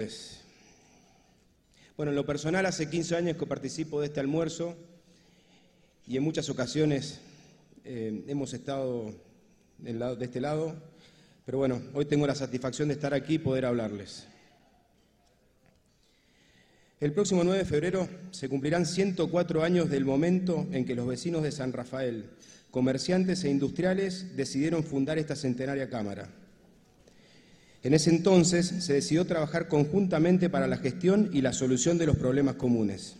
Pues, 0.00 0.40
bueno, 1.94 2.10
en 2.10 2.16
lo 2.16 2.24
personal 2.24 2.64
hace 2.64 2.88
15 2.88 3.16
años 3.16 3.36
que 3.36 3.44
participo 3.44 4.00
de 4.00 4.06
este 4.06 4.18
almuerzo 4.18 4.74
y 6.06 6.16
en 6.16 6.22
muchas 6.22 6.48
ocasiones 6.48 7.20
eh, 7.84 8.24
hemos 8.26 8.54
estado 8.54 9.12
de 9.76 10.24
este 10.24 10.40
lado, 10.40 10.74
pero 11.44 11.58
bueno, 11.58 11.82
hoy 11.92 12.06
tengo 12.06 12.26
la 12.26 12.34
satisfacción 12.34 12.88
de 12.88 12.94
estar 12.94 13.12
aquí 13.12 13.34
y 13.34 13.38
poder 13.40 13.66
hablarles. 13.66 14.26
El 16.98 17.12
próximo 17.12 17.44
9 17.44 17.58
de 17.58 17.66
febrero 17.66 18.08
se 18.30 18.48
cumplirán 18.48 18.86
104 18.86 19.62
años 19.62 19.90
del 19.90 20.06
momento 20.06 20.66
en 20.72 20.86
que 20.86 20.94
los 20.94 21.06
vecinos 21.06 21.42
de 21.42 21.52
San 21.52 21.74
Rafael, 21.74 22.30
comerciantes 22.70 23.44
e 23.44 23.50
industriales, 23.50 24.34
decidieron 24.34 24.82
fundar 24.82 25.18
esta 25.18 25.36
centenaria 25.36 25.90
Cámara. 25.90 26.39
En 27.82 27.94
ese 27.94 28.10
entonces 28.10 28.66
se 28.66 28.92
decidió 28.92 29.24
trabajar 29.24 29.68
conjuntamente 29.68 30.50
para 30.50 30.66
la 30.66 30.76
gestión 30.76 31.30
y 31.32 31.40
la 31.40 31.52
solución 31.52 31.96
de 31.96 32.06
los 32.06 32.16
problemas 32.16 32.56
comunes. 32.56 33.16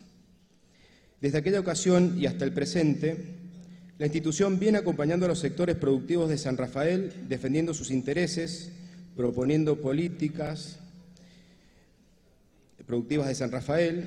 Desde 1.21 1.39
aquella 1.39 1.61
ocasión 1.61 2.17
y 2.19 2.27
hasta 2.27 2.45
el 2.45 2.53
presente, 2.53 3.17
la 3.99 4.07
institución 4.07 4.59
viene 4.59 4.79
acompañando 4.79 5.27
a 5.27 5.29
los 5.29 5.39
sectores 5.39 5.77
productivos 5.77 6.29
de 6.29 6.39
San 6.39 6.57
Rafael, 6.57 7.13
defendiendo 7.29 7.73
sus 7.73 7.91
intereses, 7.91 8.71
proponiendo 9.17 9.81
políticas 9.81 10.79
productivas 12.87 13.29
de 13.29 13.35
San 13.35 13.53
Rafael, 13.53 14.05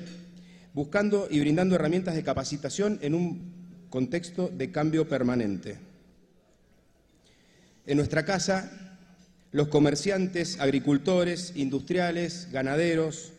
buscando 0.72 1.28
y 1.30 1.40
brindando 1.40 1.74
herramientas 1.74 2.14
de 2.14 2.22
capacitación 2.22 2.98
en 3.02 3.14
un 3.14 3.52
contexto 3.88 4.48
de 4.48 4.70
cambio 4.70 5.08
permanente. 5.08 5.78
En 7.86 7.96
nuestra 7.96 8.24
casa 8.24 8.83
los 9.54 9.68
comerciantes, 9.68 10.58
agricultores, 10.58 11.52
industriales, 11.54 12.48
ganaderos, 12.50 13.30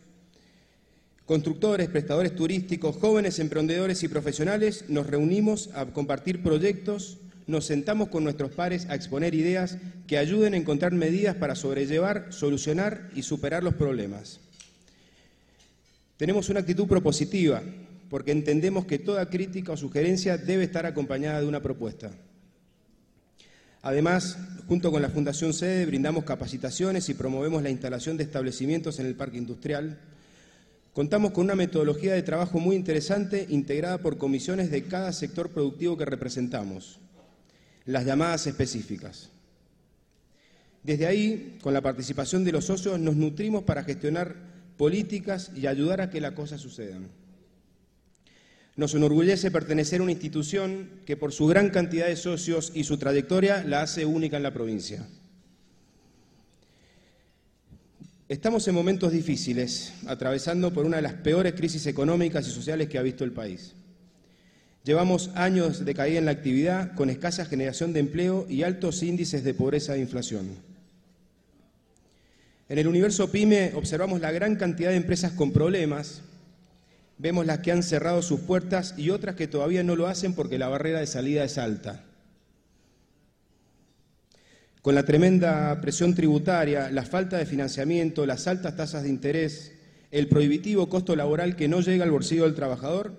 constructores, 1.25 1.89
prestadores 1.89 2.33
turísticos, 2.33 2.95
jóvenes 2.95 3.38
emprendedores 3.39 4.02
y 4.02 4.07
profesionales 4.07 4.85
nos 4.88 5.07
reunimos 5.07 5.72
a 5.75 5.88
compartir 5.88 6.41
proyectos, 6.41 7.17
nos 7.47 7.66
sentamos 7.66 8.07
con 8.07 8.23
nuestros 8.23 8.52
pares 8.52 8.88
a 8.89 8.95
exponer 8.95 9.35
ideas 9.35 9.77
que 10.07 10.17
ayuden 10.17 10.53
a 10.53 10.57
encontrar 10.57 10.94
medidas 10.94 11.35
para 11.35 11.53
sobrellevar, 11.53 12.27
solucionar 12.31 13.09
y 13.13 13.23
superar 13.23 13.61
los 13.61 13.73
problemas. 13.73 14.39
Tenemos 16.16 16.47
una 16.47 16.61
actitud 16.61 16.88
propositiva 16.88 17.61
porque 18.09 18.31
entendemos 18.31 18.85
que 18.85 19.00
toda 19.00 19.29
crítica 19.29 19.73
o 19.73 19.77
sugerencia 19.77 20.38
debe 20.38 20.63
estar 20.63 20.85
acompañada 20.85 21.41
de 21.41 21.47
una 21.47 21.61
propuesta. 21.61 22.11
Además, 23.86 24.39
junto 24.67 24.91
con 24.91 25.03
la 25.03 25.11
Fundación 25.11 25.53
Sede, 25.53 25.86
brindamos 25.86 26.23
capacitaciones 26.23 27.08
y 27.08 27.14
promovemos 27.14 27.61
la 27.61 27.69
instalación 27.69 28.17
de 28.17 28.23
establecimientos 28.23 28.97
en 28.97 29.05
el 29.05 29.14
parque 29.14 29.38
industrial. 29.38 30.00
Contamos 30.91 31.33
con 31.33 31.44
una 31.44 31.53
metodología 31.53 32.16
de 32.16 32.23
trabajo 32.23 32.58
muy 32.58 32.75
interesante 32.75 33.45
integrada 33.47 34.00
por 34.00 34.17
comisiones 34.17 34.72
de 34.72 34.86
cada 34.86 35.13
sector 35.13 35.52
productivo 35.52 35.97
que 35.97 36.06
representamos, 36.06 36.97
las 37.86 38.06
llamadas 38.06 38.47
específicas. 38.47 39.30
Desde 40.81 41.06
ahí, 41.06 41.59
con 41.61 41.72
la 41.72 41.81
participación 41.81 42.44
de 42.44 42.53
los 42.53 42.66
socios, 42.66 43.00
nos 43.00 43.16
nutrimos 43.16 43.66
para 43.66 43.83
gestionar 43.83 44.36
políticas 44.78 45.52
y 45.56 45.67
ayudar 45.67 46.02
a 46.02 46.09
que 46.09 46.22
las 46.22 46.31
cosas 46.31 46.59
sucedan. 46.59 47.08
Nos 48.76 48.94
enorgullece 48.94 49.52
pertenecer 49.52 50.02
a 50.02 50.04
una 50.04 50.12
institución 50.12 50.90
que 51.06 51.16
por 51.16 51.31
su 51.31 51.48
gran 51.48 51.70
cantidad 51.70 52.08
de 52.08 52.18
socios 52.18 52.72
y 52.76 52.84
su 52.84 52.98
trayectoria 52.98 53.64
la 53.64 53.81
hace 53.81 54.06
única 54.06 54.36
en 54.36 54.44
la 54.44 54.54
provincia. 54.54 55.08
Estamos 58.28 58.68
en 58.68 58.76
momentos 58.76 59.12
difíciles, 59.12 59.94
atravesando 60.08 60.73
por 60.73 60.86
una 60.86 60.98
de 60.98 61.03
las 61.03 61.14
peores 61.14 61.53
crisis 61.53 61.86
económicas 61.86 62.48
y 62.48 62.52
sociales 62.52 62.90
que 62.90 62.98
ha 62.98 63.03
visto 63.03 63.23
el 63.23 63.31
país. 63.31 63.76
Llevamos 64.84 65.30
años 65.36 65.86
de 65.86 65.94
caída 65.94 66.20
en 66.20 66.26
la 66.26 66.31
actividad, 66.31 66.96
con 66.96 67.09
escasa 67.09 67.46
generación 67.46 67.94
de 67.94 68.02
empleo 68.02 68.46
y 68.50 68.64
altos 68.64 69.03
índices 69.03 69.44
de 69.44 69.53
pobreza 69.53 69.96
e 69.96 70.00
inflación. 70.00 70.47
En 72.68 72.80
el 72.80 72.88
universo 72.88 73.31
PYME 73.31 73.74
observamos 73.75 74.19
la 74.22 74.31
gran 74.31 74.56
cantidad 74.56 74.90
de 74.90 74.96
empresas 74.96 75.31
con 75.31 75.53
problemas, 75.53 76.22
Vemos 77.18 77.46
las 77.46 77.59
que 77.59 77.72
han 77.72 77.84
cerrado 77.84 78.22
sus 78.22 78.42
puertas 78.42 78.94
y 78.98 79.09
otras 79.09 79.36
que 79.36 79.48
todavía 79.48 79.84
no 79.84 79.96
lo 79.96 80.08
hacen 80.08 80.34
porque 80.34 80.59
la 80.59 80.68
barrera 80.68 81.00
de 81.00 81.08
salida 81.08 81.44
es 81.44 81.58
alta. 81.58 82.03
Con 84.81 84.96
la 84.96 85.03
tremenda 85.03 85.80
presión 85.81 86.14
tributaria, 86.14 86.92
la 86.92 87.03
falta 87.03 87.38
de 87.38 87.46
financiamiento, 87.46 88.26
las 88.26 88.48
altas 88.48 88.76
tasas 88.76 89.03
de 89.03 89.09
interés, 89.09 89.72
el 90.12 90.28
prohibitivo 90.28 90.90
costo 90.90 91.16
laboral 91.16 91.56
que 91.56 91.68
no 91.68 91.81
llega 91.81 92.03
al 92.03 92.12
bolsillo 92.12 92.44
del 92.44 92.53
trabajador, 92.53 93.18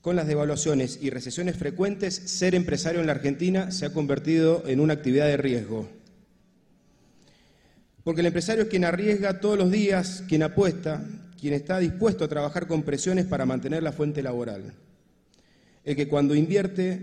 con 0.00 0.16
las 0.16 0.26
devaluaciones 0.26 0.98
y 1.00 1.10
recesiones 1.10 1.56
frecuentes, 1.56 2.14
ser 2.14 2.54
empresario 2.54 3.00
en 3.00 3.06
la 3.06 3.12
Argentina 3.12 3.70
se 3.70 3.86
ha 3.86 3.92
convertido 3.92 4.64
en 4.66 4.80
una 4.80 4.94
actividad 4.94 5.26
de 5.26 5.36
riesgo. 5.36 5.88
Porque 8.02 8.20
el 8.20 8.26
empresario 8.26 8.64
es 8.64 8.68
quien 8.68 8.84
arriesga 8.84 9.40
todos 9.40 9.56
los 9.56 9.70
días, 9.70 10.24
quien 10.26 10.42
apuesta, 10.42 11.04
quien 11.42 11.54
está 11.54 11.80
dispuesto 11.80 12.22
a 12.22 12.28
trabajar 12.28 12.68
con 12.68 12.84
presiones 12.84 13.26
para 13.26 13.44
mantener 13.44 13.82
la 13.82 13.90
fuente 13.90 14.22
laboral. 14.22 14.74
El 15.84 15.96
que 15.96 16.06
cuando 16.06 16.36
invierte 16.36 17.00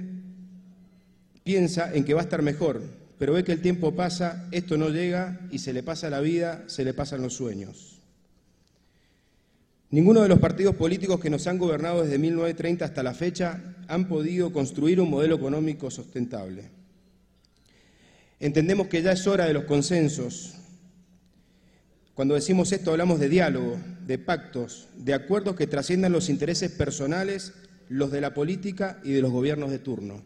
piensa 1.44 1.94
en 1.94 2.06
que 2.06 2.14
va 2.14 2.22
a 2.22 2.24
estar 2.24 2.42
mejor, 2.42 2.82
pero 3.18 3.34
ve 3.34 3.44
que 3.44 3.52
el 3.52 3.62
tiempo 3.62 3.94
pasa, 3.96 4.48
esto 4.52 4.78
no 4.78 4.92
llega 4.92 5.42
y 5.52 5.60
se 5.60 5.74
le 5.74 5.84
pasa 5.84 6.10
la 6.10 6.22
vida, 6.22 6.64
se 6.68 6.86
le 6.86 6.94
pasan 6.94 7.22
los 7.22 7.34
sueños. 7.34 8.00
Ninguno 9.90 10.22
de 10.22 10.30
los 10.30 10.40
partidos 10.40 10.76
políticos 10.76 11.20
que 11.20 11.30
nos 11.30 11.46
han 11.46 11.58
gobernado 11.58 12.04
desde 12.04 12.18
1930 12.18 12.86
hasta 12.86 13.04
la 13.04 13.14
fecha 13.14 13.76
han 13.90 14.08
podido 14.08 14.54
construir 14.54 15.02
un 15.02 15.10
modelo 15.10 15.36
económico 15.36 15.92
sustentable. 15.92 16.64
Entendemos 18.40 18.88
que 18.88 19.02
ya 19.02 19.12
es 19.12 19.28
hora 19.28 19.48
de 19.48 19.54
los 19.54 19.66
consensos, 19.66 20.59
cuando 22.20 22.36
decimos 22.36 22.74
esto 22.74 22.92
hablamos 22.92 23.18
de 23.22 23.30
diálogo, 23.30 23.80
de 24.06 24.18
pactos, 24.18 24.90
de 24.98 25.14
acuerdos 25.14 25.56
que 25.56 25.68
trasciendan 25.68 26.12
los 26.12 26.28
intereses 26.28 26.70
personales, 26.70 27.54
los 27.88 28.12
de 28.12 28.20
la 28.20 28.34
política 28.34 29.00
y 29.06 29.14
de 29.14 29.22
los 29.22 29.32
gobiernos 29.32 29.72
de 29.72 29.80
turno, 29.80 30.22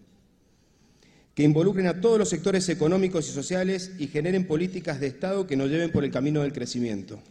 que 1.35 1.43
involucren 1.43 1.85
a 1.85 2.01
todos 2.01 2.17
los 2.17 2.29
sectores 2.29 2.67
económicos 2.69 3.29
y 3.29 3.31
sociales 3.31 3.91
y 3.99 4.07
generen 4.07 4.47
políticas 4.47 4.99
de 4.99 5.05
Estado 5.05 5.45
que 5.45 5.55
nos 5.55 5.69
lleven 5.69 5.91
por 5.91 6.03
el 6.03 6.09
camino 6.09 6.41
del 6.41 6.51
crecimiento. 6.51 7.21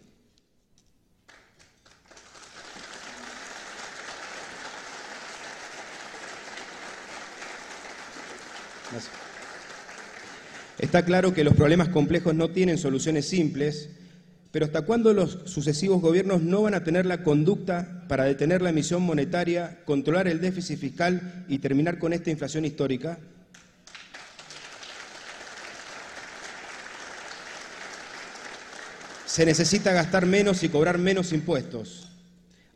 Está 10.78 11.04
claro 11.04 11.34
que 11.34 11.42
los 11.42 11.54
problemas 11.54 11.88
complejos 11.88 12.36
no 12.36 12.50
tienen 12.50 12.78
soluciones 12.78 13.28
simples 13.28 13.88
pero 14.52 14.66
¿hasta 14.66 14.82
cuándo 14.82 15.14
los 15.14 15.38
sucesivos 15.46 16.02
gobiernos 16.02 16.42
no 16.42 16.62
van 16.62 16.74
a 16.74 16.84
tener 16.84 17.06
la 17.06 17.22
conducta 17.22 18.04
para 18.06 18.24
detener 18.24 18.60
la 18.60 18.68
emisión 18.68 19.02
monetaria, 19.02 19.78
controlar 19.86 20.28
el 20.28 20.42
déficit 20.42 20.78
fiscal 20.78 21.44
y 21.48 21.58
terminar 21.58 21.98
con 21.98 22.12
esta 22.12 22.30
inflación 22.30 22.66
histórica? 22.66 23.18
Se 29.24 29.46
necesita 29.46 29.94
gastar 29.94 30.26
menos 30.26 30.62
y 30.62 30.68
cobrar 30.68 30.98
menos 30.98 31.32
impuestos. 31.32 32.10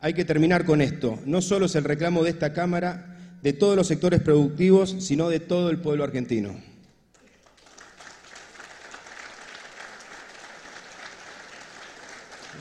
Hay 0.00 0.14
que 0.14 0.24
terminar 0.24 0.64
con 0.64 0.80
esto. 0.80 1.18
No 1.26 1.42
solo 1.42 1.66
es 1.66 1.74
el 1.74 1.84
reclamo 1.84 2.24
de 2.24 2.30
esta 2.30 2.54
Cámara, 2.54 3.18
de 3.42 3.52
todos 3.52 3.76
los 3.76 3.86
sectores 3.86 4.22
productivos, 4.22 4.96
sino 5.00 5.28
de 5.28 5.40
todo 5.40 5.68
el 5.68 5.78
pueblo 5.78 6.04
argentino. 6.04 6.56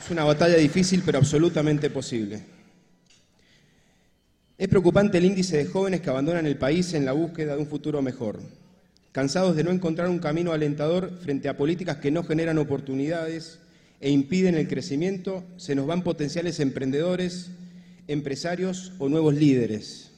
Es 0.06 0.12
una 0.12 0.22
batalla 0.22 0.56
difícil, 0.56 1.02
pero 1.04 1.18
absolutamente 1.18 1.90
posible. 1.90 2.40
Es 4.56 4.68
preocupante 4.68 5.18
el 5.18 5.24
índice 5.24 5.56
de 5.56 5.66
jóvenes 5.66 6.00
que 6.00 6.08
abandonan 6.08 6.46
el 6.46 6.56
país 6.56 6.94
en 6.94 7.04
la 7.04 7.10
búsqueda 7.10 7.56
de 7.56 7.62
un 7.62 7.66
futuro 7.66 8.00
mejor, 8.02 8.40
cansados 9.10 9.56
de 9.56 9.64
no 9.64 9.72
encontrar 9.72 10.08
un 10.08 10.20
camino 10.20 10.52
alentador 10.52 11.18
frente 11.18 11.48
a 11.48 11.56
políticas 11.56 11.96
que 11.96 12.12
no 12.12 12.22
generan 12.22 12.58
oportunidades 12.58 13.58
e 14.00 14.08
impiden 14.08 14.54
el 14.54 14.68
crecimiento, 14.68 15.42
se 15.56 15.74
nos 15.74 15.88
van 15.88 16.04
potenciales 16.04 16.60
emprendedores, 16.60 17.50
empresarios 18.06 18.92
o 19.00 19.08
nuevos 19.08 19.34
líderes. 19.34 20.12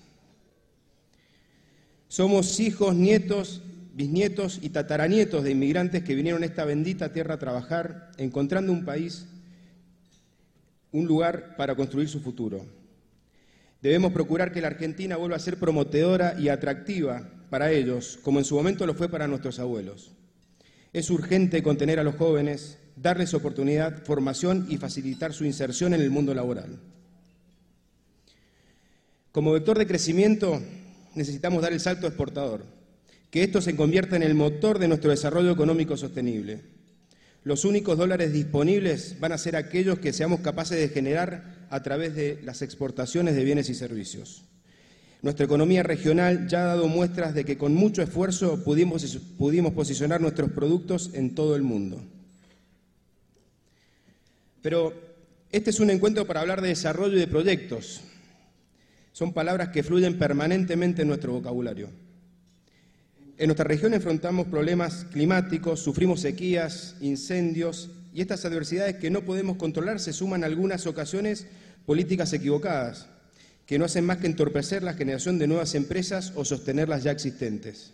Somos 2.08 2.60
hijos, 2.60 2.94
nietos, 2.94 3.62
bisnietos 3.94 4.58
y 4.60 4.68
tataranietos 4.68 5.44
de 5.44 5.52
inmigrantes 5.52 6.02
que 6.02 6.14
vinieron 6.14 6.42
a 6.42 6.46
esta 6.46 6.66
bendita 6.66 7.10
tierra 7.14 7.36
a 7.36 7.38
trabajar, 7.38 8.10
encontrando 8.18 8.70
un 8.70 8.84
país 8.84 9.24
un 10.92 11.06
lugar 11.06 11.56
para 11.56 11.74
construir 11.74 12.08
su 12.08 12.20
futuro. 12.20 12.64
Debemos 13.80 14.12
procurar 14.12 14.52
que 14.52 14.60
la 14.60 14.68
Argentina 14.68 15.16
vuelva 15.16 15.36
a 15.36 15.40
ser 15.40 15.58
promovedora 15.58 16.34
y 16.38 16.48
atractiva 16.48 17.30
para 17.50 17.70
ellos, 17.70 18.18
como 18.22 18.38
en 18.38 18.44
su 18.44 18.56
momento 18.56 18.86
lo 18.86 18.94
fue 18.94 19.08
para 19.08 19.28
nuestros 19.28 19.58
abuelos. 19.58 20.12
Es 20.92 21.10
urgente 21.10 21.62
contener 21.62 22.00
a 22.00 22.04
los 22.04 22.16
jóvenes, 22.16 22.78
darles 22.96 23.34
oportunidad, 23.34 24.04
formación 24.04 24.66
y 24.68 24.78
facilitar 24.78 25.32
su 25.32 25.44
inserción 25.44 25.94
en 25.94 26.00
el 26.00 26.10
mundo 26.10 26.34
laboral. 26.34 26.78
Como 29.30 29.52
vector 29.52 29.78
de 29.78 29.86
crecimiento 29.86 30.60
necesitamos 31.14 31.62
dar 31.62 31.72
el 31.72 31.80
salto 31.80 32.06
exportador, 32.06 32.64
que 33.30 33.44
esto 33.44 33.60
se 33.60 33.76
convierta 33.76 34.16
en 34.16 34.22
el 34.22 34.34
motor 34.34 34.78
de 34.78 34.88
nuestro 34.88 35.10
desarrollo 35.10 35.52
económico 35.52 35.96
sostenible. 35.96 36.77
Los 37.48 37.64
únicos 37.64 37.96
dólares 37.96 38.30
disponibles 38.30 39.16
van 39.20 39.32
a 39.32 39.38
ser 39.38 39.56
aquellos 39.56 40.00
que 40.00 40.12
seamos 40.12 40.40
capaces 40.40 40.78
de 40.78 40.90
generar 40.90 41.66
a 41.70 41.82
través 41.82 42.14
de 42.14 42.38
las 42.44 42.60
exportaciones 42.60 43.34
de 43.34 43.42
bienes 43.42 43.70
y 43.70 43.74
servicios. 43.74 44.44
Nuestra 45.22 45.46
economía 45.46 45.82
regional 45.82 46.46
ya 46.46 46.60
ha 46.60 46.66
dado 46.66 46.88
muestras 46.88 47.32
de 47.32 47.46
que 47.46 47.56
con 47.56 47.72
mucho 47.72 48.02
esfuerzo 48.02 48.62
pudimos, 48.64 49.72
posicionar 49.72 50.20
nuestros 50.20 50.50
productos 50.50 51.12
en 51.14 51.34
todo 51.34 51.56
el 51.56 51.62
mundo. 51.62 52.02
Pero 54.60 54.92
este 55.50 55.70
es 55.70 55.80
un 55.80 55.88
encuentro 55.88 56.26
para 56.26 56.42
hablar 56.42 56.60
de 56.60 56.68
desarrollo 56.68 57.16
y 57.16 57.20
de 57.20 57.28
proyectos. 57.28 58.02
Son 59.12 59.32
palabras 59.32 59.70
que 59.70 59.82
fluyen 59.82 60.18
permanentemente 60.18 61.00
en 61.00 61.08
nuestro 61.08 61.32
vocabulario. 61.32 61.88
En 63.38 63.46
nuestra 63.46 63.64
región 63.64 63.94
enfrentamos 63.94 64.48
problemas 64.48 65.06
climáticos, 65.12 65.78
sufrimos 65.78 66.20
sequías, 66.20 66.96
incendios 67.00 67.88
y 68.12 68.20
estas 68.20 68.44
adversidades 68.44 68.96
que 68.96 69.10
no 69.10 69.22
podemos 69.22 69.56
controlar 69.56 70.00
se 70.00 70.12
suman 70.12 70.40
en 70.40 70.44
algunas 70.44 70.86
ocasiones 70.86 71.46
políticas 71.86 72.32
equivocadas 72.32 73.06
que 73.64 73.78
no 73.78 73.84
hacen 73.84 74.04
más 74.04 74.16
que 74.16 74.26
entorpecer 74.26 74.82
la 74.82 74.94
generación 74.94 75.38
de 75.38 75.46
nuevas 75.46 75.76
empresas 75.76 76.32
o 76.34 76.44
sostener 76.44 76.88
las 76.88 77.04
ya 77.04 77.12
existentes. 77.12 77.92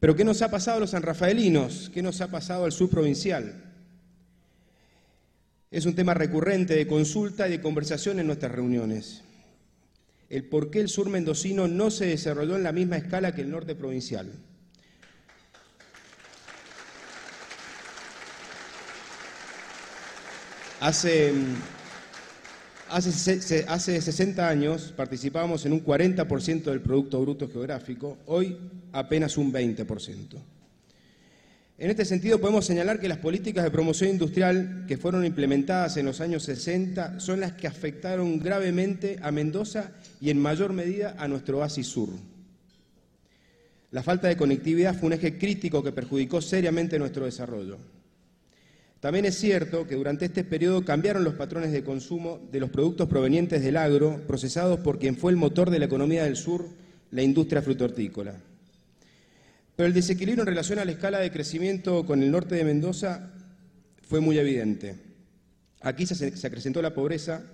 Pero 0.00 0.16
¿qué 0.16 0.24
nos 0.24 0.42
ha 0.42 0.50
pasado 0.50 0.78
a 0.78 0.80
los 0.80 0.90
sanrafaelinos? 0.90 1.88
¿Qué 1.94 2.02
nos 2.02 2.20
ha 2.22 2.32
pasado 2.32 2.64
al 2.64 2.72
subprovincial? 2.72 3.62
Es 5.70 5.86
un 5.86 5.94
tema 5.94 6.14
recurrente 6.14 6.74
de 6.74 6.88
consulta 6.88 7.46
y 7.46 7.52
de 7.52 7.60
conversación 7.60 8.18
en 8.18 8.26
nuestras 8.26 8.50
reuniones. 8.50 9.22
El 10.30 10.44
por 10.44 10.70
qué 10.70 10.80
el 10.80 10.88
sur 10.88 11.10
mendocino 11.10 11.68
no 11.68 11.90
se 11.90 12.06
desarrolló 12.06 12.56
en 12.56 12.62
la 12.62 12.72
misma 12.72 12.96
escala 12.96 13.34
que 13.34 13.42
el 13.42 13.50
norte 13.50 13.74
provincial. 13.74 14.32
Hace 20.80 21.32
Hace, 22.90 23.64
hace 23.68 24.00
60 24.00 24.48
años 24.48 24.92
participábamos 24.96 25.64
en 25.64 25.72
un 25.72 25.84
40% 25.84 26.64
del 26.64 26.80
Producto 26.80 27.20
Bruto 27.20 27.48
Geográfico, 27.48 28.18
hoy 28.26 28.58
apenas 28.92 29.36
un 29.36 29.52
20%. 29.52 30.59
En 31.80 31.88
este 31.88 32.04
sentido, 32.04 32.38
podemos 32.38 32.66
señalar 32.66 33.00
que 33.00 33.08
las 33.08 33.16
políticas 33.16 33.64
de 33.64 33.70
promoción 33.70 34.10
industrial 34.10 34.84
que 34.86 34.98
fueron 34.98 35.24
implementadas 35.24 35.96
en 35.96 36.04
los 36.04 36.20
años 36.20 36.42
60 36.42 37.18
son 37.20 37.40
las 37.40 37.52
que 37.52 37.66
afectaron 37.66 38.38
gravemente 38.38 39.18
a 39.22 39.30
Mendoza 39.30 39.92
y 40.20 40.28
en 40.28 40.38
mayor 40.38 40.74
medida 40.74 41.16
a 41.18 41.26
nuestro 41.26 41.56
oasis 41.56 41.86
sur. 41.86 42.10
La 43.92 44.02
falta 44.02 44.28
de 44.28 44.36
conectividad 44.36 44.94
fue 44.94 45.06
un 45.06 45.14
eje 45.14 45.38
crítico 45.38 45.82
que 45.82 45.90
perjudicó 45.90 46.42
seriamente 46.42 46.98
nuestro 46.98 47.24
desarrollo. 47.24 47.78
También 49.00 49.24
es 49.24 49.38
cierto 49.38 49.86
que 49.86 49.94
durante 49.94 50.26
este 50.26 50.44
periodo 50.44 50.84
cambiaron 50.84 51.24
los 51.24 51.32
patrones 51.32 51.72
de 51.72 51.82
consumo 51.82 52.40
de 52.52 52.60
los 52.60 52.68
productos 52.68 53.08
provenientes 53.08 53.62
del 53.62 53.78
agro, 53.78 54.20
procesados 54.26 54.80
por 54.80 54.98
quien 54.98 55.16
fue 55.16 55.30
el 55.30 55.38
motor 55.38 55.70
de 55.70 55.78
la 55.78 55.86
economía 55.86 56.24
del 56.24 56.36
sur, 56.36 56.68
la 57.10 57.22
industria 57.22 57.62
frutortícola. 57.62 58.34
Pero 59.80 59.88
el 59.88 59.94
desequilibrio 59.94 60.42
en 60.42 60.48
relación 60.48 60.78
a 60.78 60.84
la 60.84 60.92
escala 60.92 61.20
de 61.20 61.30
crecimiento 61.30 62.04
con 62.04 62.22
el 62.22 62.30
norte 62.30 62.54
de 62.54 62.64
Mendoza 62.64 63.30
fue 64.02 64.20
muy 64.20 64.36
evidente. 64.36 64.96
Aquí 65.80 66.04
se, 66.04 66.46
acrecentó 66.46 66.82
la 66.82 66.92
pobreza, 66.92 67.44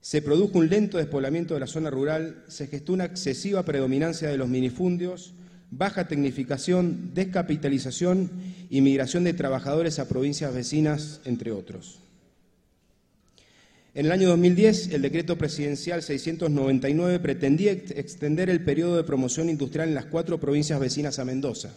se 0.00 0.22
produjo 0.22 0.60
un 0.60 0.68
lento 0.68 0.96
despoblamiento 0.96 1.54
de 1.54 1.60
la 1.60 1.66
zona 1.66 1.90
rural, 1.90 2.44
se 2.46 2.68
gestó 2.68 2.92
una 2.92 3.06
excesiva 3.06 3.64
predominancia 3.64 4.28
de 4.28 4.38
los 4.38 4.48
minifundios, 4.48 5.34
baja 5.72 6.06
tecnificación, 6.06 7.10
descapitalización 7.14 8.30
y 8.70 8.80
migración 8.80 9.24
de 9.24 9.34
trabajadores 9.34 9.98
a 9.98 10.06
provincias 10.06 10.54
vecinas, 10.54 11.20
entre 11.24 11.50
otros. 11.50 11.98
En 13.98 14.06
el 14.06 14.12
año 14.12 14.28
2010, 14.28 14.92
el 14.92 15.02
decreto 15.02 15.36
presidencial 15.36 16.04
699 16.04 17.18
pretendía 17.18 17.72
extender 17.72 18.48
el 18.48 18.62
periodo 18.62 18.96
de 18.96 19.02
promoción 19.02 19.50
industrial 19.50 19.88
en 19.88 19.96
las 19.96 20.04
cuatro 20.04 20.38
provincias 20.38 20.78
vecinas 20.78 21.18
a 21.18 21.24
Mendoza. 21.24 21.70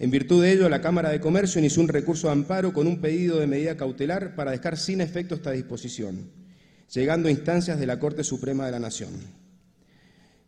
En 0.00 0.10
virtud 0.10 0.42
de 0.42 0.50
ello, 0.50 0.68
la 0.68 0.80
Cámara 0.80 1.10
de 1.10 1.20
Comercio 1.20 1.60
inició 1.60 1.82
un 1.82 1.88
recurso 1.88 2.26
de 2.26 2.32
amparo 2.32 2.72
con 2.72 2.88
un 2.88 3.00
pedido 3.00 3.38
de 3.38 3.46
medida 3.46 3.76
cautelar 3.76 4.34
para 4.34 4.50
dejar 4.50 4.76
sin 4.76 5.00
efecto 5.00 5.36
esta 5.36 5.52
disposición, 5.52 6.32
llegando 6.92 7.28
a 7.28 7.30
instancias 7.30 7.78
de 7.78 7.86
la 7.86 8.00
Corte 8.00 8.24
Suprema 8.24 8.66
de 8.66 8.72
la 8.72 8.80
Nación. 8.80 9.12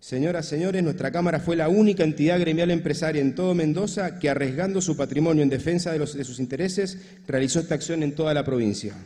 Señoras, 0.00 0.47
señores, 0.47 0.82
nuestra 0.82 1.12
Cámara 1.12 1.38
fue 1.38 1.55
la 1.55 1.69
única 1.69 2.03
entidad 2.03 2.41
gremial 2.41 2.73
empresaria 2.73 3.23
en 3.23 3.37
todo 3.37 3.55
Mendoza 3.55 4.19
que, 4.19 4.29
arriesgando 4.29 4.81
su 4.81 4.97
patrimonio 4.97 5.44
en 5.44 5.49
defensa 5.49 5.93
de, 5.93 6.00
de 6.00 6.25
sus 6.25 6.41
intereses, 6.41 6.99
realizó 7.29 7.61
esta 7.61 7.76
acción 7.76 8.03
en 8.03 8.17
toda 8.17 8.35
la 8.35 8.44
provincia. 8.44 8.97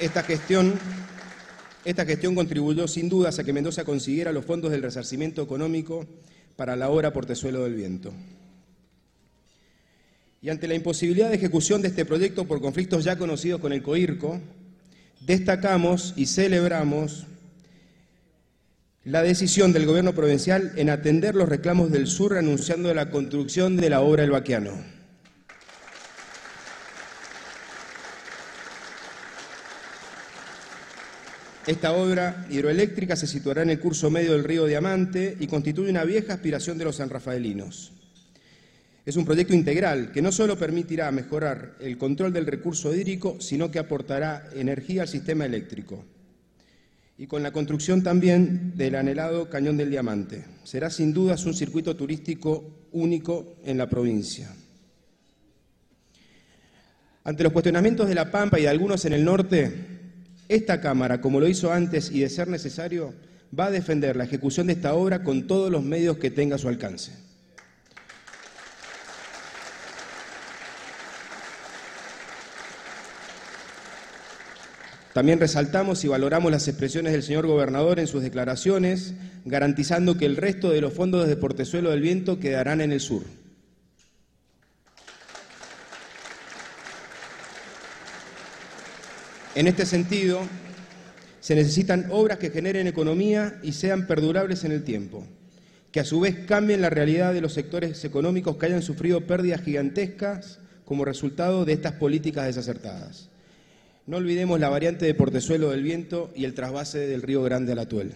Esta 0.00 0.22
gestión, 0.22 0.74
esta 1.84 2.06
contribuyó 2.34 2.86
sin 2.86 3.08
dudas 3.08 3.38
a 3.38 3.44
que 3.44 3.52
Mendoza 3.52 3.84
consiguiera 3.84 4.30
los 4.30 4.44
fondos 4.44 4.70
del 4.70 4.82
resarcimiento 4.82 5.42
económico 5.42 6.06
para 6.54 6.76
la 6.76 6.88
obra 6.88 7.12
Portezuelo 7.12 7.64
del 7.64 7.74
Viento. 7.74 8.12
Y 10.40 10.50
ante 10.50 10.68
la 10.68 10.74
imposibilidad 10.74 11.30
de 11.30 11.34
ejecución 11.34 11.82
de 11.82 11.88
este 11.88 12.04
proyecto 12.04 12.44
por 12.44 12.60
conflictos 12.60 13.02
ya 13.02 13.18
conocidos 13.18 13.60
con 13.60 13.72
el 13.72 13.82
COIRCO, 13.82 14.40
destacamos 15.26 16.14
y 16.16 16.26
celebramos 16.26 17.26
la 19.04 19.22
decisión 19.22 19.72
del 19.72 19.86
gobierno 19.86 20.14
provincial 20.14 20.72
en 20.76 20.90
atender 20.90 21.34
los 21.34 21.48
reclamos 21.48 21.90
del 21.90 22.06
sur 22.06 22.36
anunciando 22.38 22.94
la 22.94 23.10
construcción 23.10 23.76
de 23.76 23.90
la 23.90 24.00
obra 24.00 24.22
El 24.22 24.30
Baquiano. 24.30 24.97
Esta 31.68 31.92
obra 31.92 32.46
hidroeléctrica 32.48 33.14
se 33.14 33.26
situará 33.26 33.60
en 33.60 33.68
el 33.68 33.78
curso 33.78 34.10
medio 34.10 34.32
del 34.32 34.42
río 34.42 34.64
Diamante 34.64 35.36
y 35.38 35.46
constituye 35.46 35.90
una 35.90 36.02
vieja 36.02 36.32
aspiración 36.32 36.78
de 36.78 36.86
los 36.86 36.96
sanrafaelinos. 36.96 37.92
Es 39.04 39.16
un 39.16 39.26
proyecto 39.26 39.52
integral 39.52 40.10
que 40.10 40.22
no 40.22 40.32
solo 40.32 40.56
permitirá 40.58 41.12
mejorar 41.12 41.74
el 41.80 41.98
control 41.98 42.32
del 42.32 42.46
recurso 42.46 42.94
hídrico, 42.94 43.38
sino 43.42 43.70
que 43.70 43.78
aportará 43.78 44.48
energía 44.54 45.02
al 45.02 45.08
sistema 45.08 45.44
eléctrico. 45.44 46.06
Y 47.18 47.26
con 47.26 47.42
la 47.42 47.52
construcción 47.52 48.02
también 48.02 48.72
del 48.74 48.94
anhelado 48.94 49.50
Cañón 49.50 49.76
del 49.76 49.90
Diamante. 49.90 50.46
Será 50.64 50.88
sin 50.88 51.12
dudas 51.12 51.44
un 51.44 51.52
circuito 51.52 51.94
turístico 51.94 52.88
único 52.92 53.56
en 53.66 53.76
la 53.76 53.90
provincia. 53.90 54.48
Ante 57.24 57.42
los 57.42 57.52
cuestionamientos 57.52 58.08
de 58.08 58.14
La 58.14 58.30
Pampa 58.30 58.58
y 58.58 58.62
de 58.62 58.68
algunos 58.68 59.04
en 59.04 59.12
el 59.12 59.22
norte, 59.22 59.97
esta 60.48 60.80
Cámara, 60.80 61.20
como 61.20 61.40
lo 61.40 61.48
hizo 61.48 61.72
antes 61.72 62.10
y 62.10 62.20
de 62.20 62.30
ser 62.30 62.48
necesario, 62.48 63.14
va 63.58 63.66
a 63.66 63.70
defender 63.70 64.16
la 64.16 64.24
ejecución 64.24 64.66
de 64.66 64.74
esta 64.74 64.94
obra 64.94 65.22
con 65.22 65.46
todos 65.46 65.70
los 65.70 65.82
medios 65.82 66.18
que 66.18 66.30
tenga 66.30 66.56
a 66.56 66.58
su 66.58 66.68
alcance. 66.68 67.12
También 75.12 75.40
resaltamos 75.40 76.04
y 76.04 76.08
valoramos 76.08 76.52
las 76.52 76.68
expresiones 76.68 77.12
del 77.12 77.24
señor 77.24 77.46
gobernador 77.46 77.98
en 77.98 78.06
sus 78.06 78.22
declaraciones, 78.22 79.14
garantizando 79.44 80.16
que 80.16 80.26
el 80.26 80.36
resto 80.36 80.70
de 80.70 80.80
los 80.80 80.92
fondos 80.92 81.26
de 81.26 81.36
Portezuelo 81.36 81.90
del 81.90 82.02
Viento 82.02 82.38
quedarán 82.38 82.80
en 82.80 82.92
el 82.92 83.00
sur. 83.00 83.24
En 89.58 89.66
este 89.66 89.86
sentido, 89.86 90.38
se 91.40 91.56
necesitan 91.56 92.06
obras 92.12 92.38
que 92.38 92.50
generen 92.50 92.86
economía 92.86 93.58
y 93.60 93.72
sean 93.72 94.06
perdurables 94.06 94.62
en 94.62 94.70
el 94.70 94.84
tiempo, 94.84 95.26
que 95.90 95.98
a 95.98 96.04
su 96.04 96.20
vez 96.20 96.46
cambien 96.46 96.80
la 96.80 96.90
realidad 96.90 97.34
de 97.34 97.40
los 97.40 97.54
sectores 97.54 98.04
económicos 98.04 98.56
que 98.56 98.66
hayan 98.66 98.82
sufrido 98.82 99.26
pérdidas 99.26 99.62
gigantescas 99.62 100.60
como 100.84 101.04
resultado 101.04 101.64
de 101.64 101.72
estas 101.72 101.94
políticas 101.94 102.46
desacertadas. 102.46 103.30
No 104.06 104.18
olvidemos 104.18 104.60
la 104.60 104.68
variante 104.68 105.06
de 105.06 105.14
Portezuelo 105.14 105.70
del 105.70 105.82
Viento 105.82 106.30
y 106.36 106.44
el 106.44 106.54
trasvase 106.54 107.08
del 107.08 107.22
Río 107.22 107.42
Grande 107.42 107.72
al 107.72 107.80
Atuel. 107.80 108.12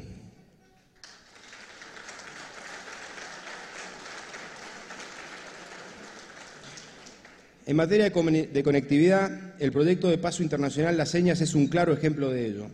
En 7.64 7.76
materia 7.76 8.11
de 8.11 8.62
conectividad, 8.62 9.54
el 9.61 9.71
proyecto 9.71 10.09
de 10.09 10.19
paso 10.19 10.42
internacional 10.42 10.97
Las 10.97 11.11
Señas 11.11 11.40
es 11.40 11.54
un 11.54 11.69
claro 11.69 11.92
ejemplo 11.92 12.31
de 12.31 12.47
ello. 12.47 12.66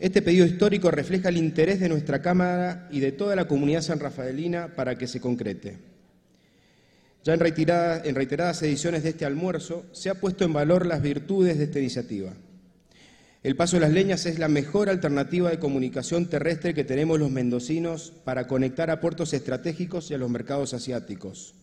Este 0.00 0.22
pedido 0.22 0.46
histórico 0.46 0.90
refleja 0.90 1.28
el 1.28 1.36
interés 1.36 1.78
de 1.78 1.88
nuestra 1.88 2.20
Cámara 2.20 2.88
y 2.90 3.00
de 3.00 3.12
toda 3.12 3.36
la 3.36 3.46
comunidad 3.46 3.82
sanrafaelina 3.82 4.74
para 4.74 4.98
que 4.98 5.06
se 5.06 5.20
concrete. 5.20 5.78
Ya 7.22 7.34
en, 7.34 7.40
reiteradas 8.14 8.62
ediciones 8.62 9.02
de 9.02 9.10
este 9.10 9.26
almuerzo 9.26 9.84
se 9.92 10.08
ha 10.08 10.14
puesto 10.14 10.44
en 10.44 10.54
valor 10.54 10.86
las 10.86 11.02
virtudes 11.02 11.58
de 11.58 11.64
esta 11.64 11.78
iniciativa. 11.78 12.32
El 13.42 13.56
Paso 13.56 13.76
de 13.76 13.80
las 13.80 13.92
Leñas 13.92 14.26
es 14.26 14.38
la 14.38 14.48
mejor 14.48 14.88
alternativa 14.88 15.50
de 15.50 15.58
comunicación 15.58 16.26
terrestre 16.26 16.74
que 16.74 16.84
tenemos 16.84 17.20
los 17.20 17.30
mendocinos 17.30 18.12
para 18.24 18.46
conectar 18.46 18.90
a 18.90 19.00
puertos 19.00 19.32
estratégicos 19.32 20.10
y 20.10 20.14
a 20.14 20.18
los 20.18 20.30
mercados 20.30 20.74
asiáticos. 20.74 21.54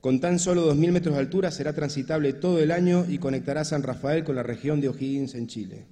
Con 0.00 0.20
tan 0.20 0.38
solo 0.38 0.72
2.000 0.72 0.92
metros 0.92 1.14
de 1.14 1.20
altura 1.20 1.50
será 1.50 1.72
transitable 1.72 2.32
todo 2.32 2.60
el 2.60 2.70
año 2.70 3.06
y 3.08 3.18
conectará 3.18 3.64
San 3.64 3.82
Rafael 3.82 4.24
con 4.24 4.36
la 4.36 4.42
región 4.42 4.80
de 4.80 4.88
O'Higgins 4.88 5.34
en 5.34 5.46
Chile. 5.46 5.84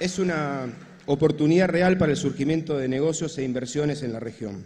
Es 0.00 0.18
una 0.18 0.66
oportunidad 1.06 1.68
real 1.68 1.96
para 1.96 2.10
el 2.10 2.18
surgimiento 2.18 2.76
de 2.76 2.88
negocios 2.88 3.38
e 3.38 3.44
inversiones 3.44 4.02
en 4.02 4.12
la 4.12 4.18
región, 4.18 4.64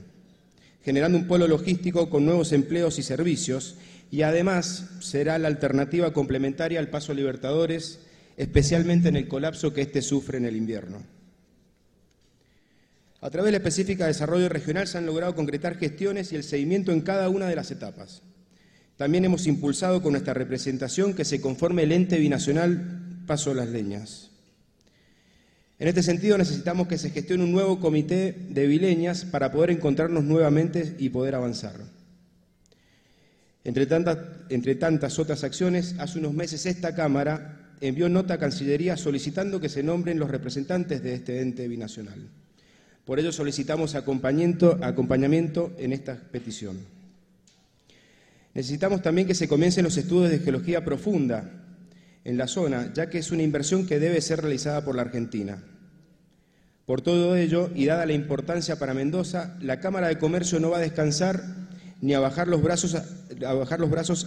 generando 0.83 1.19
un 1.19 1.27
polo 1.27 1.47
logístico 1.47 2.09
con 2.09 2.25
nuevos 2.25 2.53
empleos 2.53 2.99
y 2.99 3.03
servicios 3.03 3.77
y 4.11 4.23
además 4.23 4.89
será 5.01 5.39
la 5.39 5.49
alternativa 5.49 6.13
complementaria 6.13 6.79
al 6.79 6.89
Paso 6.89 7.13
Libertadores, 7.13 8.01
especialmente 8.37 9.09
en 9.09 9.17
el 9.17 9.29
colapso 9.29 9.75
que 9.75 9.83
éste 9.83 10.01
sufre 10.01 10.39
en 10.39 10.47
el 10.47 10.57
invierno. 10.57 11.16
A 13.27 13.31
través 13.31 13.47
de 13.47 13.51
la 13.51 13.57
específica 13.57 14.07
desarrollo 14.07 14.49
regional 14.49 14.87
se 14.87 14.99
han 14.99 15.07
logrado 15.07 15.35
concretar 15.35 15.79
gestiones 15.79 16.31
y 16.31 16.37
el 16.37 16.45
seguimiento 16.45 16.93
en 16.93 17.01
cada 17.01 17.29
una 17.29 17.49
de 17.49 17.57
las 17.57 17.73
etapas. 17.73 18.23
También 18.97 19.25
hemos 19.25 19.49
impulsado 19.49 20.01
con 20.01 20.13
nuestra 20.13 20.33
representación 20.33 21.13
que 21.13 21.25
se 21.25 21.41
conforme 21.41 21.83
el 21.83 21.91
ente 21.91 22.21
binacional 22.21 23.25
Paso 23.27 23.53
Las 23.53 23.69
Leñas. 23.69 24.31
En 25.81 25.89
este 25.89 26.05
sentido, 26.05 26.39
necesitamos 26.39 26.87
que 26.87 26.99
se 26.99 27.11
gestione 27.11 27.43
un 27.43 27.51
nuevo 27.51 27.81
comité 27.81 28.47
de 28.49 28.69
vileñas 28.69 29.25
para 29.25 29.51
poder 29.51 29.71
encontrarnos 29.73 30.23
nuevamente 30.23 30.95
y 30.97 31.09
poder 31.09 31.35
avanzar. 31.35 31.81
Entre 33.65 33.87
tantas, 33.87 34.19
entre 34.51 34.77
tantas 34.77 35.19
otras 35.19 35.43
acciones, 35.43 35.97
hace 35.99 36.21
unos 36.21 36.33
meses 36.33 36.65
esta 36.65 36.95
Cámara 36.95 37.75
envió 37.81 38.09
nota 38.09 38.35
a 38.35 38.39
Cancillería 38.39 38.97
solicitando 38.97 39.61
que 39.61 39.69
se 39.69 39.83
nombren 39.83 40.21
los 40.21 40.31
representantes 40.31 41.03
de 41.03 41.15
este 41.15 41.41
ente 41.41 41.67
binacional. 41.67 42.31
Por 43.07 43.21
ello 43.21 43.31
solicitamos 43.31 43.95
acompañamiento, 43.95 45.73
en 45.79 45.93
esta 45.93 46.17
petición. 46.17 46.77
Necesitamos 48.53 49.01
también 49.01 49.29
que 49.29 49.35
se 49.35 49.47
comiencen 49.47 49.85
los 49.85 49.97
estudios 49.97 50.31
de 50.31 50.41
geología 50.41 50.85
profunda 50.85 51.53
en 52.25 52.37
la 52.37 52.49
zona, 52.49 52.93
ya 52.93 53.09
que 53.09 53.19
es 53.19 53.31
una 53.31 53.45
inversión 53.45 53.87
que 53.87 54.01
debe 54.01 54.21
ser 54.21 54.41
realizada 54.41 54.85
por 54.85 54.97
la 54.97 55.03
Argentina. 55.03 55.63
Por 56.85 57.01
todo 57.01 57.37
ello, 57.37 57.71
y 57.77 57.87
dada 57.87 58.07
la 58.07 58.13
importancia 58.13 58.77
para 58.77 58.93
Mendoza, 58.93 59.57
la 59.61 59.79
Cámara 59.79 60.09
de 60.09 60.19
Comercio 60.19 60.59
no 60.59 60.71
va 60.71 60.79
a 60.79 60.81
descansar 60.81 61.45
ni 62.01 62.13
a 62.13 62.19
bajar 62.19 62.49
los 62.49 62.61
brazos, 62.61 62.97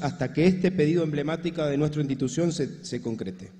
hasta 0.02 0.32
que 0.32 0.48
este 0.48 0.72
pedido 0.72 1.04
emblemático 1.04 1.66
de 1.66 1.78
nuestra 1.78 2.02
institución 2.02 2.54
se 2.54 3.02
concrete. 3.02 3.52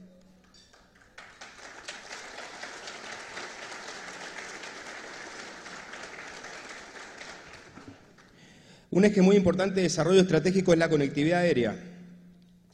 Un 8.92 9.06
eje 9.06 9.22
muy 9.22 9.36
importante 9.36 9.76
de 9.76 9.84
desarrollo 9.84 10.22
estratégico 10.22 10.74
es 10.74 10.80
la 10.80 10.90
conectividad 10.90 11.42
aérea. 11.42 11.76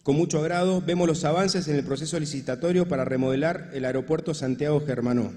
Con 0.04 0.16
mucho 0.16 0.40
agrado 0.40 0.82
vemos 0.82 1.08
los 1.08 1.26
avances 1.26 1.68
en 1.68 1.76
el 1.76 1.84
proceso 1.84 2.20
licitatorio 2.20 2.88
para 2.88 3.04
remodelar 3.04 3.72
el 3.74 3.84
aeropuerto 3.84 4.34
Santiago 4.34 4.82
Germanó. 4.86 5.34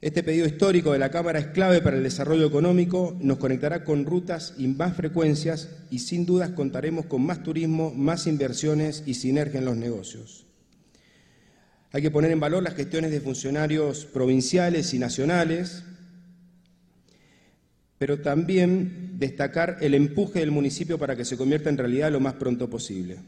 Este 0.00 0.22
pedido 0.22 0.46
histórico 0.46 0.92
de 0.92 1.00
la 1.00 1.10
Cámara 1.10 1.40
es 1.40 1.48
clave 1.48 1.82
para 1.82 1.96
el 1.96 2.04
desarrollo 2.04 2.46
económico, 2.46 3.16
nos 3.20 3.38
conectará 3.38 3.82
con 3.82 4.06
rutas 4.06 4.54
y 4.56 4.68
más 4.68 4.94
frecuencias 4.94 5.68
y 5.90 5.98
sin 5.98 6.24
dudas 6.24 6.50
contaremos 6.50 7.06
con 7.06 7.26
más 7.26 7.42
turismo, 7.42 7.92
más 7.92 8.28
inversiones 8.28 9.02
y 9.04 9.14
sinergia 9.14 9.58
en 9.58 9.64
los 9.64 9.76
negocios. 9.76 10.46
Hay 11.90 12.00
que 12.00 12.12
poner 12.12 12.30
en 12.30 12.38
valor 12.38 12.62
las 12.62 12.74
gestiones 12.74 13.10
de 13.10 13.20
funcionarios 13.20 14.04
provinciales 14.04 14.94
y 14.94 14.98
nacionales, 15.00 15.82
pero 17.98 18.20
también 18.20 19.18
destacar 19.18 19.78
el 19.80 19.94
empuje 19.94 20.38
del 20.38 20.52
municipio 20.52 20.98
para 20.98 21.16
que 21.16 21.24
se 21.24 21.36
convierta 21.36 21.68
en 21.68 21.78
realidad 21.78 22.12
lo 22.12 22.20
más 22.20 22.34
pronto 22.34 22.70
posible. 22.70 23.18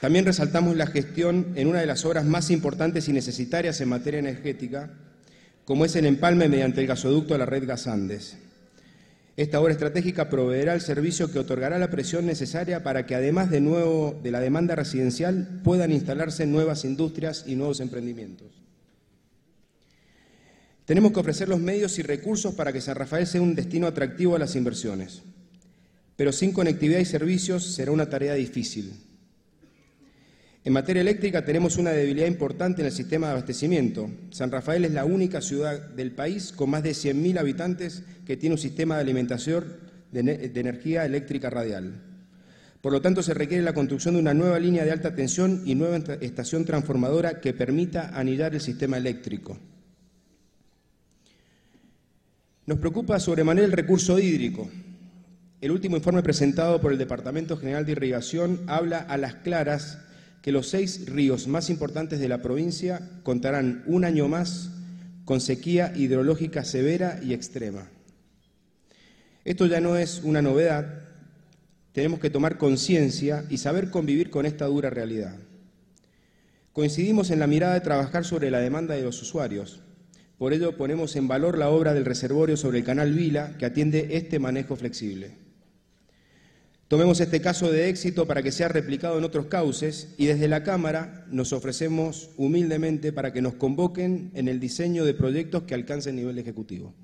También 0.00 0.26
resaltamos 0.26 0.76
la 0.76 0.86
gestión 0.86 1.52
en 1.56 1.68
una 1.68 1.80
de 1.80 1.86
las 1.86 2.04
obras 2.04 2.24
más 2.24 2.50
importantes 2.50 3.08
y 3.08 3.12
necesarias 3.12 3.80
en 3.80 3.88
materia 3.88 4.20
energética, 4.20 4.90
como 5.64 5.84
es 5.84 5.96
el 5.96 6.06
empalme 6.06 6.48
mediante 6.48 6.80
el 6.80 6.86
gasoducto 6.86 7.34
a 7.34 7.38
la 7.38 7.46
red 7.46 7.66
Gas 7.66 7.86
Andes. 7.86 8.36
Esta 9.36 9.60
obra 9.60 9.72
estratégica 9.72 10.30
proveerá 10.30 10.72
el 10.72 10.80
servicio 10.80 11.30
que 11.30 11.38
otorgará 11.38 11.78
la 11.78 11.90
presión 11.90 12.24
necesaria 12.24 12.82
para 12.82 13.04
que, 13.04 13.14
además 13.14 13.50
de, 13.50 13.60
nuevo, 13.60 14.18
de 14.22 14.30
la 14.30 14.40
demanda 14.40 14.74
residencial, 14.74 15.60
puedan 15.62 15.92
instalarse 15.92 16.46
nuevas 16.46 16.86
industrias 16.86 17.44
y 17.46 17.54
nuevos 17.54 17.80
emprendimientos. 17.80 18.48
Tenemos 20.86 21.12
que 21.12 21.20
ofrecer 21.20 21.48
los 21.48 21.60
medios 21.60 21.98
y 21.98 22.02
recursos 22.02 22.54
para 22.54 22.72
que 22.72 22.80
San 22.80 22.94
Rafael 22.94 23.26
sea 23.26 23.42
un 23.42 23.54
destino 23.54 23.86
atractivo 23.86 24.36
a 24.36 24.38
las 24.38 24.56
inversiones, 24.56 25.20
pero 26.16 26.32
sin 26.32 26.52
conectividad 26.52 27.00
y 27.00 27.04
servicios 27.04 27.74
será 27.74 27.90
una 27.90 28.08
tarea 28.08 28.34
difícil. 28.34 28.94
En 30.66 30.72
materia 30.72 31.00
eléctrica 31.00 31.44
tenemos 31.44 31.76
una 31.76 31.92
debilidad 31.92 32.26
importante 32.26 32.82
en 32.82 32.86
el 32.86 32.92
sistema 32.92 33.28
de 33.28 33.34
abastecimiento. 33.34 34.10
San 34.30 34.50
Rafael 34.50 34.84
es 34.84 34.90
la 34.90 35.04
única 35.04 35.40
ciudad 35.40 35.78
del 35.90 36.10
país 36.10 36.50
con 36.50 36.70
más 36.70 36.82
de 36.82 36.90
100.000 36.90 37.38
habitantes 37.38 38.02
que 38.26 38.36
tiene 38.36 38.56
un 38.56 38.60
sistema 38.60 38.96
de 38.96 39.02
alimentación 39.02 39.64
de, 40.10 40.50
energía 40.56 41.06
eléctrica 41.06 41.50
radial. 41.50 42.02
Por 42.80 42.92
lo 42.92 43.00
tanto, 43.00 43.22
se 43.22 43.32
requiere 43.32 43.62
la 43.62 43.74
construcción 43.74 44.14
de 44.14 44.20
una 44.20 44.34
nueva 44.34 44.58
línea 44.58 44.84
de 44.84 44.90
alta 44.90 45.14
tensión 45.14 45.62
y 45.64 45.76
nueva 45.76 45.98
estación 46.20 46.64
transformadora 46.64 47.40
que 47.40 47.54
permita 47.54 48.10
anillar 48.18 48.52
el 48.52 48.60
sistema 48.60 48.96
eléctrico. 48.96 49.56
Nos 52.66 52.78
preocupa 52.78 53.20
sobremanera 53.20 53.66
el 53.66 53.72
recurso 53.72 54.18
hídrico. 54.18 54.68
El 55.60 55.70
último 55.70 55.96
informe 55.96 56.24
presentado 56.24 56.80
por 56.80 56.90
el 56.90 56.98
Departamento 56.98 57.56
General 57.56 57.86
de 57.86 57.92
Irrigación 57.92 58.62
habla 58.66 58.98
a 58.98 59.16
las 59.16 59.36
claras 59.36 60.00
que 60.46 60.52
los 60.52 60.68
seis 60.68 61.06
ríos 61.06 61.48
más 61.48 61.70
importantes 61.70 62.20
de 62.20 62.28
la 62.28 62.40
provincia 62.40 63.00
contarán 63.24 63.82
un 63.88 64.04
año 64.04 64.28
más 64.28 64.70
con 65.24 65.40
sequía 65.40 65.92
hidrológica 65.96 66.62
severa 66.64 67.18
y 67.20 67.34
extrema. 67.34 67.88
Esto 69.44 69.66
ya 69.66 69.80
no 69.80 69.96
es 69.96 70.20
una 70.22 70.42
novedad, 70.42 71.02
tenemos 71.90 72.20
que 72.20 72.30
tomar 72.30 72.58
conciencia 72.58 73.44
y 73.50 73.58
saber 73.58 73.90
convivir 73.90 74.30
con 74.30 74.46
esta 74.46 74.66
dura 74.66 74.88
realidad. 74.88 75.34
Coincidimos 76.72 77.32
en 77.32 77.40
la 77.40 77.48
mirada 77.48 77.74
de 77.74 77.80
trabajar 77.80 78.24
sobre 78.24 78.52
la 78.52 78.60
demanda 78.60 78.94
de 78.94 79.02
los 79.02 79.20
usuarios. 79.20 79.80
Por 80.38 80.52
ello 80.52 80.76
ponemos 80.76 81.16
en 81.16 81.26
valor 81.26 81.58
la 81.58 81.70
obra 81.70 81.92
del 81.92 82.04
reservorio 82.04 82.56
sobre 82.56 82.78
el 82.78 82.84
canal 82.84 83.12
Vila 83.12 83.56
que 83.58 83.66
atiende 83.66 84.10
este 84.12 84.38
manejo 84.38 84.76
flexible. 84.76 85.45
Tomemos 86.88 87.18
este 87.18 87.40
caso 87.40 87.72
de 87.72 87.88
éxito 87.88 88.28
para 88.28 88.44
que 88.44 88.52
sea 88.52 88.68
replicado 88.68 89.18
en 89.18 89.24
otros 89.24 89.46
cauces 89.46 90.14
y 90.18 90.26
desde 90.26 90.46
la 90.46 90.62
Cámara 90.62 91.26
nos 91.28 91.52
ofrecemos 91.52 92.30
humildemente 92.36 93.12
para 93.12 93.32
que 93.32 93.42
nos 93.42 93.54
convoquen 93.54 94.30
en 94.34 94.46
el 94.46 94.60
diseño 94.60 95.04
de 95.04 95.14
proyectos 95.14 95.64
que 95.64 95.74
alcancen 95.74 96.14
nivel 96.14 96.38
ejecutivo. 96.38 96.94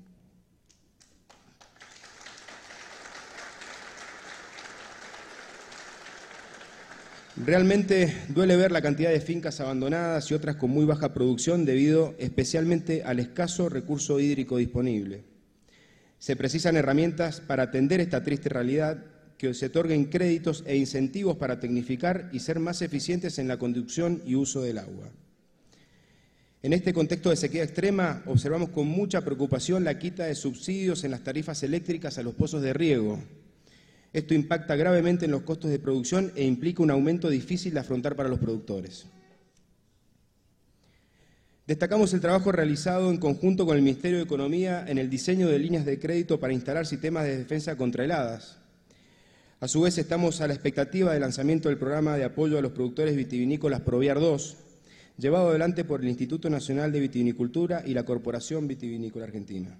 Realmente 7.35 8.15
duele 8.29 8.55
ver 8.55 8.71
la 8.71 8.81
cantidad 8.81 9.09
de 9.09 9.19
fincas 9.19 9.59
abandonadas 9.59 10.31
y 10.31 10.33
otras 10.33 10.55
con 10.55 10.69
muy 10.69 10.85
baja 10.85 11.13
producción 11.13 11.65
debido 11.65 12.15
especialmente 12.19 13.03
al 13.03 13.19
escaso 13.19 13.67
recurso 13.67 14.21
hídrico 14.21 14.55
disponible. 14.55 15.25
Se 16.19 16.37
precisan 16.37 16.77
herramientas 16.77 17.41
para 17.41 17.63
atender 17.63 17.99
esta 17.99 18.23
triste 18.23 18.47
realidad 18.47 19.12
que 19.43 19.53
se 19.53 19.65
otorguen 19.65 20.05
créditos 20.05 20.63
e 20.65 20.77
incentivos 20.77 21.35
para 21.35 21.59
tecnificar 21.59 22.29
y 22.31 22.39
ser 22.39 22.61
más 22.61 22.81
eficientes 22.81 23.37
en 23.39 23.49
la 23.49 23.57
conducción 23.57 24.21
y 24.25 24.35
uso 24.35 24.61
del 24.61 24.77
agua. 24.77 25.11
En 26.61 26.71
este 26.71 26.93
contexto 26.93 27.29
de 27.29 27.35
sequía 27.35 27.61
extrema, 27.61 28.23
observamos 28.25 28.69
con 28.69 28.87
mucha 28.87 29.19
preocupación 29.19 29.83
la 29.83 29.99
quita 29.99 30.23
de 30.23 30.35
subsidios 30.35 31.03
en 31.03 31.11
las 31.11 31.25
tarifas 31.25 31.61
eléctricas 31.61 32.17
a 32.17 32.23
los 32.23 32.35
pozos 32.35 32.61
de 32.61 32.71
riego. 32.71 33.19
Esto 34.13 34.33
impacta 34.33 34.77
gravemente 34.77 35.25
en 35.25 35.31
los 35.31 35.41
costos 35.41 35.69
de 35.71 35.79
producción 35.79 36.31
e 36.37 36.45
implica 36.45 36.81
un 36.81 36.91
aumento 36.91 37.29
difícil 37.29 37.73
de 37.73 37.81
afrontar 37.81 38.15
para 38.15 38.29
los 38.29 38.39
productores. 38.39 39.07
Destacamos 41.67 42.13
el 42.13 42.21
trabajo 42.21 42.53
realizado 42.53 43.11
en 43.11 43.17
conjunto 43.17 43.65
con 43.65 43.75
el 43.75 43.83
Ministerio 43.83 44.19
de 44.19 44.23
Economía 44.23 44.85
en 44.87 44.99
el 44.99 45.09
diseño 45.09 45.49
de 45.49 45.59
líneas 45.59 45.83
de 45.83 45.99
crédito 45.99 46.39
para 46.39 46.53
instalar 46.53 46.85
sistemas 46.85 47.25
de 47.25 47.39
defensa 47.39 47.75
contra 47.75 48.05
heladas. 48.05 48.62
A 49.63 49.69
su 49.69 49.79
vez, 49.79 49.97
estamos 49.97 50.41
a 50.41 50.47
la 50.49 50.53
expectativa 50.53 51.13
del 51.13 51.21
lanzamiento 51.21 51.69
del 51.69 51.77
programa 51.77 52.17
de 52.17 52.25
apoyo 52.25 52.57
a 52.57 52.61
los 52.61 52.73
productores 52.73 53.15
vitivinícolas 53.15 53.79
Proviar 53.79 54.19
2, 54.19 54.57
llevado 55.17 55.51
adelante 55.51 55.85
por 55.85 56.01
el 56.01 56.09
Instituto 56.09 56.49
Nacional 56.49 56.91
de 56.91 56.99
Vitivinicultura 56.99 57.81
y 57.85 57.93
la 57.93 58.03
Corporación 58.03 58.67
Vitivinícola 58.67 59.23
Argentina. 59.23 59.79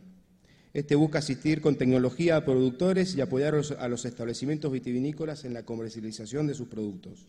Este 0.73 0.95
busca 0.95 1.19
asistir 1.19 1.59
con 1.59 1.75
tecnología 1.75 2.37
a 2.37 2.45
productores 2.45 3.13
y 3.15 3.19
apoyar 3.19 3.55
a 3.77 3.87
los 3.89 4.05
establecimientos 4.05 4.71
vitivinícolas 4.71 5.43
en 5.43 5.53
la 5.53 5.63
comercialización 5.63 6.47
de 6.47 6.53
sus 6.53 6.69
productos. 6.69 7.25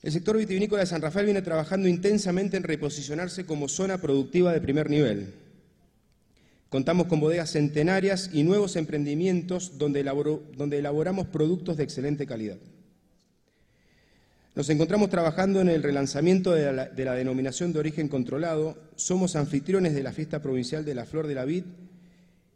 El 0.00 0.12
sector 0.12 0.38
vitivinícola 0.38 0.80
de 0.80 0.86
San 0.86 1.02
Rafael 1.02 1.26
viene 1.26 1.42
trabajando 1.42 1.88
intensamente 1.88 2.56
en 2.56 2.62
reposicionarse 2.62 3.44
como 3.44 3.68
zona 3.68 3.98
productiva 3.98 4.54
de 4.54 4.62
primer 4.62 4.88
nivel. 4.88 5.47
Contamos 6.68 7.06
con 7.06 7.20
bodegas 7.20 7.52
centenarias 7.52 8.28
y 8.32 8.42
nuevos 8.42 8.76
emprendimientos 8.76 9.78
donde, 9.78 10.00
elaboramos 10.00 11.26
productos 11.28 11.78
de 11.78 11.84
excelente 11.84 12.26
calidad. 12.26 12.58
Nos 14.54 14.68
encontramos 14.68 15.08
trabajando 15.08 15.60
en 15.60 15.68
el 15.70 15.82
relanzamiento 15.82 16.52
de 16.52 16.72
la, 16.72 16.86
de 16.86 17.04
la, 17.04 17.14
denominación 17.14 17.72
de 17.72 17.78
origen 17.78 18.08
controlado, 18.08 18.76
somos 18.96 19.36
anfitriones 19.36 19.94
de 19.94 20.02
la 20.02 20.12
fiesta 20.12 20.42
provincial 20.42 20.84
de 20.84 20.94
la 20.94 21.06
Flor 21.06 21.26
de 21.26 21.34
la 21.36 21.44
Vid 21.44 21.64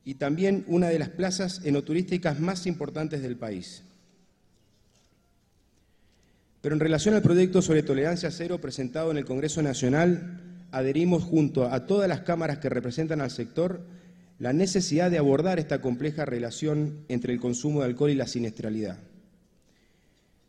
y 0.04 0.14
también 0.14 0.64
una 0.66 0.88
de 0.88 0.98
las 0.98 1.08
plazas 1.08 1.62
enoturísticas 1.64 2.38
más 2.38 2.66
importantes 2.66 3.22
del 3.22 3.36
país. 3.36 3.82
Pero 6.60 6.74
en 6.74 6.80
relación 6.80 7.14
al 7.14 7.22
proyecto 7.22 7.62
sobre 7.62 7.82
tolerancia 7.82 8.30
cero 8.30 8.60
presentado 8.60 9.10
en 9.10 9.16
el 9.16 9.24
Congreso 9.24 9.62
Nacional, 9.62 10.40
adherimos 10.70 11.22
junto 11.22 11.66
a 11.66 11.86
todas 11.86 12.08
las 12.08 12.22
cámaras 12.22 12.58
que 12.58 12.68
representan 12.68 13.20
al 13.20 13.30
sector 13.30 13.80
la 14.42 14.52
necesidad 14.52 15.08
de 15.08 15.18
abordar 15.18 15.60
esta 15.60 15.80
compleja 15.80 16.24
relación 16.24 17.04
entre 17.06 17.32
el 17.32 17.38
consumo 17.38 17.78
de 17.78 17.86
alcohol 17.86 18.10
y 18.10 18.16
la 18.16 18.26
siniestralidad. 18.26 18.98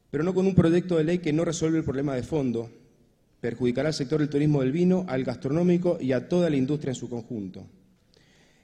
Pero 0.10 0.24
no 0.24 0.34
con 0.34 0.48
un 0.48 0.56
proyecto 0.56 0.98
de 0.98 1.04
ley 1.04 1.20
que 1.20 1.32
no 1.32 1.46
resuelve 1.46 1.78
el 1.78 1.84
problema 1.84 2.16
de 2.16 2.24
fondo, 2.24 2.72
perjudicará 3.40 3.90
al 3.90 3.94
sector 3.94 4.20
del 4.20 4.30
turismo 4.30 4.62
del 4.62 4.72
vino, 4.72 5.06
al 5.08 5.24
gastronómico 5.24 6.00
y 6.02 6.12
a 6.12 6.28
toda 6.28 6.50
la 6.50 6.56
industria 6.56 6.90
en 6.90 6.96
su 6.96 7.08
conjunto. 7.08 7.68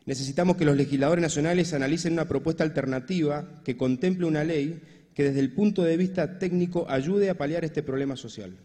Necesitamos 0.07 0.57
que 0.57 0.65
los 0.65 0.75
legisladores 0.75 1.21
nacionales 1.21 1.75
analicen 1.75 2.13
una 2.13 2.27
propuesta 2.27 2.63
alternativa 2.63 3.61
que 3.63 3.77
contemple 3.77 4.25
una 4.25 4.43
ley 4.43 4.81
que 5.13 5.25
desde 5.25 5.41
el 5.41 5.53
punto 5.53 5.83
de 5.83 5.95
vista 5.95 6.39
técnico 6.39 6.87
ayude 6.89 7.29
a 7.29 7.37
paliar 7.37 7.63
este 7.63 7.83
problema 7.83 8.15
social. 8.15 8.57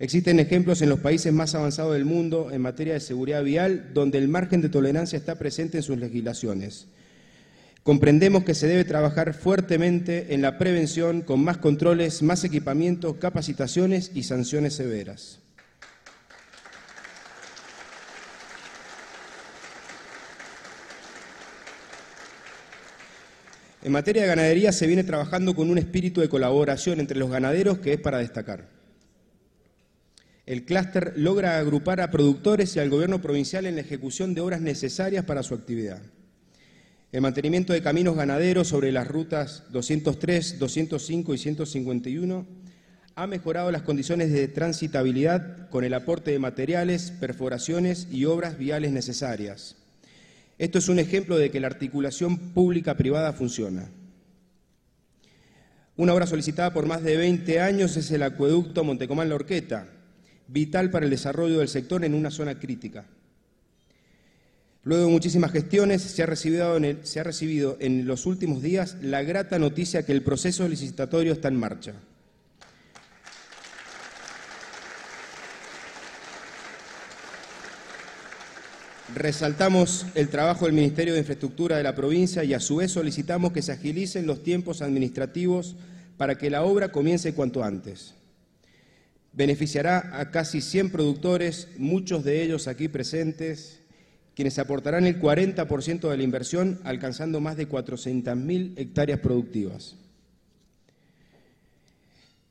Existen 0.00 0.40
ejemplos 0.40 0.80
en 0.80 0.88
los 0.88 1.00
países 1.00 1.30
más 1.30 1.54
avanzados 1.54 1.92
del 1.92 2.06
mundo 2.06 2.50
en 2.50 2.62
materia 2.62 2.94
de 2.94 3.00
seguridad 3.00 3.44
vial 3.44 3.90
donde 3.92 4.16
el 4.16 4.28
margen 4.28 4.62
de 4.62 4.70
tolerancia 4.70 5.18
está 5.18 5.34
presente 5.34 5.76
en 5.76 5.82
sus 5.82 5.98
legislaciones. 5.98 6.86
Comprendemos 7.82 8.44
que 8.44 8.54
se 8.54 8.66
debe 8.66 8.84
trabajar 8.84 9.34
fuertemente 9.34 10.32
en 10.32 10.40
la 10.40 10.56
prevención 10.56 11.20
con 11.20 11.44
más 11.44 11.58
controles, 11.58 12.22
más 12.22 12.44
equipamiento, 12.44 13.18
capacitaciones 13.18 14.10
y 14.14 14.22
sanciones 14.22 14.72
severas. 14.72 15.40
En 23.82 23.92
materia 23.92 24.22
de 24.22 24.28
ganadería 24.28 24.72
se 24.72 24.86
viene 24.86 25.04
trabajando 25.04 25.54
con 25.54 25.68
un 25.68 25.76
espíritu 25.76 26.22
de 26.22 26.30
colaboración 26.30 27.00
entre 27.00 27.18
los 27.18 27.30
ganaderos 27.30 27.80
que 27.80 27.92
es 27.92 28.00
para 28.00 28.16
destacar. 28.16 28.79
El 30.50 30.64
clúster 30.64 31.12
logra 31.14 31.60
agrupar 31.60 32.00
a 32.00 32.10
productores 32.10 32.74
y 32.74 32.80
al 32.80 32.90
gobierno 32.90 33.22
provincial 33.22 33.66
en 33.66 33.76
la 33.76 33.82
ejecución 33.82 34.34
de 34.34 34.40
obras 34.40 34.60
necesarias 34.60 35.24
para 35.24 35.44
su 35.44 35.54
actividad. 35.54 36.02
El 37.12 37.20
mantenimiento 37.20 37.72
de 37.72 37.82
caminos 37.82 38.16
ganaderos 38.16 38.66
sobre 38.66 38.90
las 38.90 39.06
rutas 39.06 39.62
203, 39.70 40.58
205 40.58 41.34
y 41.34 41.38
151 41.38 42.46
ha 43.14 43.26
mejorado 43.28 43.70
las 43.70 43.82
condiciones 43.82 44.32
de 44.32 44.48
transitabilidad 44.48 45.68
con 45.68 45.84
el 45.84 45.94
aporte 45.94 46.32
de 46.32 46.40
materiales, 46.40 47.12
perforaciones 47.12 48.08
y 48.10 48.24
obras 48.24 48.58
viales 48.58 48.90
necesarias. 48.90 49.76
Esto 50.58 50.78
es 50.78 50.88
un 50.88 50.98
ejemplo 50.98 51.38
de 51.38 51.52
que 51.52 51.60
la 51.60 51.68
articulación 51.68 52.36
pública-privada 52.36 53.32
funciona. 53.34 53.88
Una 55.96 56.12
obra 56.12 56.26
solicitada 56.26 56.72
por 56.72 56.86
más 56.86 57.04
de 57.04 57.16
20 57.16 57.60
años 57.60 57.96
es 57.96 58.10
el 58.10 58.24
acueducto 58.24 58.82
Montecomán-La 58.82 59.36
Orqueta, 59.36 59.86
vital 60.52 60.90
para 60.90 61.04
el 61.04 61.10
desarrollo 61.10 61.58
del 61.58 61.68
sector 61.68 62.04
en 62.04 62.14
una 62.14 62.30
zona 62.30 62.58
crítica. 62.58 63.06
Luego 64.82 65.04
de 65.04 65.12
muchísimas 65.12 65.52
gestiones, 65.52 66.00
se 66.00 66.22
ha, 66.22 66.26
recibido 66.26 67.76
en 67.80 68.06
los 68.06 68.24
últimos 68.24 68.62
días 68.62 68.96
la 69.02 69.22
grata 69.22 69.58
noticia 69.58 70.04
que 70.04 70.12
el 70.12 70.22
proceso 70.22 70.66
licitatorio 70.66 71.32
está 71.32 71.48
en 71.48 71.56
marcha. 71.56 71.94
Resaltamos 79.14 80.06
el 80.14 80.28
trabajo 80.28 80.64
del 80.64 80.74
Ministerio 80.74 81.12
de 81.12 81.18
Infraestructura 81.18 81.76
de 81.76 81.82
la 81.82 81.94
provincia 81.94 82.42
y 82.44 82.54
a 82.54 82.60
su 82.60 82.76
vez 82.76 82.92
solicitamos 82.92 83.52
que 83.52 83.60
se 83.60 83.72
agilicen 83.72 84.26
los 84.26 84.42
tiempos 84.42 84.82
administrativos 84.82 85.76
para 86.16 86.38
que 86.38 86.48
la 86.48 86.62
obra 86.62 86.90
comience 86.90 87.34
cuanto 87.34 87.62
antes. 87.62 88.14
Beneficiará 89.32 90.18
a 90.18 90.30
casi 90.30 90.60
100 90.60 90.90
productores, 90.90 91.68
muchos 91.78 92.24
de 92.24 92.42
ellos 92.42 92.66
aquí 92.66 92.88
presentes, 92.88 93.80
quienes 94.34 94.58
aportarán 94.58 95.06
el 95.06 95.20
40% 95.20 96.08
de 96.08 96.16
la 96.16 96.22
inversión, 96.22 96.80
alcanzando 96.84 97.40
más 97.40 97.56
de 97.56 97.68
400.000 97.68 98.72
hectáreas 98.76 99.20
productivas. 99.20 99.96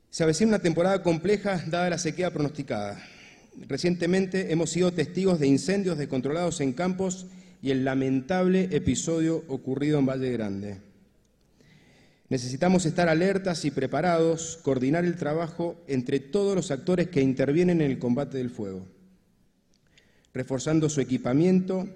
Se 0.10 0.24
avecina 0.24 0.50
una 0.50 0.60
temporada 0.60 1.04
compleja 1.04 1.63
dada 1.68 1.89
la 1.89 1.98
sequía 1.98 2.32
pronosticada. 2.32 3.00
Recientemente 3.68 4.52
hemos 4.52 4.70
sido 4.70 4.92
testigos 4.94 5.39
de 5.39 5.48
incendios 5.48 5.98
descontrolados 5.98 6.62
en 6.62 6.74
campos 6.74 7.28
y 7.62 7.72
el 7.72 7.84
lamentable 7.84 8.70
episodio 8.72 9.44
ocurrido 9.48 10.00
en 10.00 10.06
Valle 10.06 10.32
Grande. 10.32 10.88
Necesitamos 12.30 12.86
estar 12.86 13.10
alertas 13.10 13.65
y 13.65 13.72
preparados, 13.72 14.60
coordinar 14.62 15.04
el 15.04 15.15
trabajo 15.15 15.84
entre 15.88 16.20
todos 16.20 16.56
los 16.56 16.70
actores 16.70 17.10
que 17.10 17.22
intervienen 17.22 17.82
en 17.82 17.89
el 17.89 17.98
combate 17.98 18.38
del 18.38 18.52
fuego, 18.52 18.86
reforzando 20.32 20.89
su 20.89 21.02
equipamiento 21.02 21.89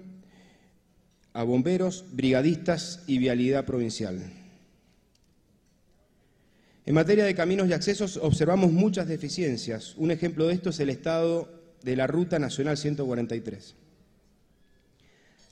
a 1.32 1.44
bomberos, 1.44 2.04
brigadistas 2.12 3.04
y 3.06 3.18
vialidad 3.18 3.64
provincial. 3.64 4.20
En 6.86 6.94
materia 6.94 7.24
de 7.24 7.34
caminos 7.34 7.68
y 7.68 7.72
accesos 7.72 8.16
observamos 8.16 8.72
muchas 8.72 9.06
deficiencias. 9.06 9.94
Un 9.96 10.10
ejemplo 10.10 10.48
de 10.48 10.54
esto 10.54 10.70
es 10.70 10.80
el 10.80 10.90
estado 10.90 11.48
de 11.82 11.96
la 11.96 12.08
Ruta 12.08 12.40
Nacional 12.40 12.76
143. 12.76 13.76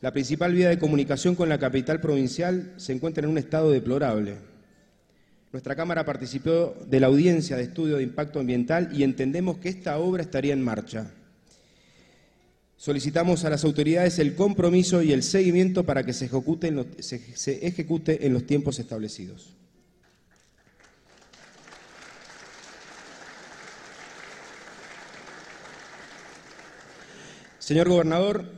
La 0.00 0.12
principal 0.12 0.52
vía 0.52 0.68
de 0.68 0.78
comunicación 0.80 1.36
con 1.36 1.48
la 1.48 1.58
capital 1.58 2.00
provincial 2.00 2.74
se 2.76 2.92
encuentra 2.92 3.24
en 3.24 3.30
un 3.30 3.38
estado 3.38 3.70
deplorable. 3.70 4.51
Nuestra 5.52 5.76
Cámara 5.76 6.06
participó 6.06 6.74
de 6.86 6.98
la 6.98 7.08
audiencia 7.08 7.58
de 7.58 7.64
estudio 7.64 7.98
de 7.98 8.02
impacto 8.02 8.40
ambiental 8.40 8.88
y 8.90 9.02
entendemos 9.02 9.58
que 9.58 9.68
esta 9.68 9.98
obra 9.98 10.22
estaría 10.22 10.54
en 10.54 10.62
marcha. 10.62 11.10
Solicitamos 12.78 13.44
a 13.44 13.50
las 13.50 13.62
autoridades 13.62 14.18
el 14.18 14.34
compromiso 14.34 15.02
y 15.02 15.12
el 15.12 15.22
seguimiento 15.22 15.84
para 15.84 16.04
que 16.04 16.14
se 16.14 16.24
ejecute 16.24 16.68
en 18.26 18.32
los, 18.32 18.46
tiempos 18.46 18.78
establecidos. 18.78 19.50
Señor 27.58 27.90
Gobernador, 27.90 28.50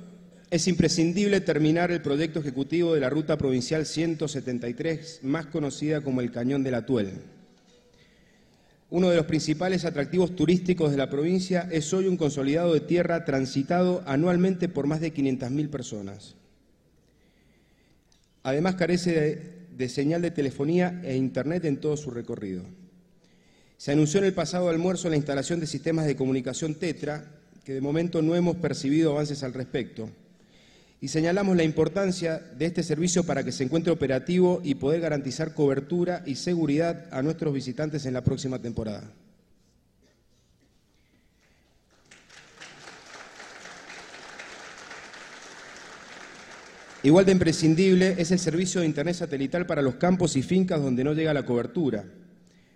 es 0.55 0.69
imprescindible 0.69 1.41
terminar 1.41 1.91
el 1.91 2.01
proyecto 2.01 2.39
ejecutivo 2.39 2.95
de 2.95 3.01
la 3.01 3.11
Ruta 3.11 3.37
Provincial 3.37 3.85
173, 3.85 5.19
más 5.25 5.47
conocida 5.47 6.01
como 6.01 6.21
el 6.21 6.31
Cañón 6.31 6.63
de 6.63 6.71
la 6.71 6.87
Tuel. 6.87 7.11
Uno 8.89 9.11
de 9.11 9.17
los 9.17 9.27
principales 9.27 9.85
atractivos 9.85 10.37
turísticos 10.37 10.93
de 10.93 10.97
la 10.97 11.11
provincia 11.11 11.69
es 11.73 11.93
hoy 11.93 12.07
un 12.07 12.17
consolidado 12.17 12.73
de 12.73 12.79
tierra 12.79 13.25
transitado 13.25 14.05
anualmente 14.07 14.69
por 14.69 14.87
más 14.87 15.01
de 15.01 15.13
500.000 15.13 15.71
personas. 15.71 16.37
Además 18.45 18.77
carece 18.77 19.11
de, 19.11 19.67
de, 19.77 19.89
señal 19.89 20.23
de 20.23 20.31
telefonía 20.31 21.01
e 21.03 21.17
Internet 21.17 21.65
en 21.65 21.79
todo 21.79 21.97
su 21.97 22.13
recorrido. 22.13 22.63
Se 23.77 23.91
anunció 23.91 24.21
en 24.21 24.27
el 24.27 24.35
pasado 24.35 24.69
almuerzo 24.69 25.09
la 25.09 25.17
instalación 25.17 25.59
de 25.59 25.67
sistemas 25.67 26.07
de 26.07 26.15
comunicación 26.15 26.77
TETRA 26.77 27.25
que 27.65 27.75
de 27.75 27.81
momento 27.81 28.23
no 28.23 28.37
hemos 28.37 28.55
percibido 28.55 29.11
avances 29.11 29.43
al 29.43 29.53
respecto 29.53 30.09
y 31.05 31.09
señalamos 31.09 31.55
la 31.55 31.65
importancia 31.65 32.41
de 32.57 32.65
este 32.65 32.83
servicio 32.83 33.25
para 33.25 33.45
que 33.45 33.53
se 33.53 33.63
encuentre 33.63 33.93
operativo 33.93 34.63
y 34.65 34.77
poder 34.77 35.03
garantizar 35.03 35.53
cobertura 35.53 36.23
y 36.25 36.37
seguridad 36.37 37.09
a 37.11 37.21
nuestros 37.21 37.53
visitantes 37.53 38.07
en 38.07 38.15
la 38.15 38.25
próxima 38.25 38.59
temporada. 38.59 39.05
Igual 47.03 47.27
de 47.27 47.33
imprescindible 47.33 48.15
es 48.17 48.31
el 48.31 48.39
servicio 48.39 48.81
de 48.81 48.87
Internet 48.87 49.17
satelital 49.17 49.67
para 49.67 49.83
los 49.83 49.97
campos 49.97 50.37
y 50.37 50.43
fincas 50.43 50.81
donde 50.81 51.05
no 51.05 51.13
llega 51.13 51.35
la 51.35 51.45
cobertura. 51.45 52.07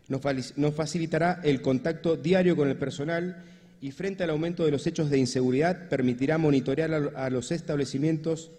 Nos 0.08 0.74
facilitará 0.74 1.40
el 1.44 1.62
contacto 1.62 2.14
diario 2.14 2.56
con 2.56 2.68
el 2.68 2.76
personal 2.76 3.42
y 3.80 3.92
frente 3.92 4.24
al 4.24 4.30
aumento 4.30 4.64
de 4.64 4.70
los 4.70 4.86
hechos 4.86 5.10
de 5.10 5.18
inseguridad 5.18 5.88
permitirá 5.88 6.38
monitorear 6.38 7.12
a 7.14 7.30
los 7.30 7.50
establecimientos 7.52 8.50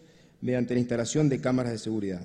mediante 0.42 0.74
la 0.74 0.80
instalación 0.80 1.30
de 1.30 1.42
cámaras 1.42 1.74
de 1.74 1.80
seguridad. 1.80 2.22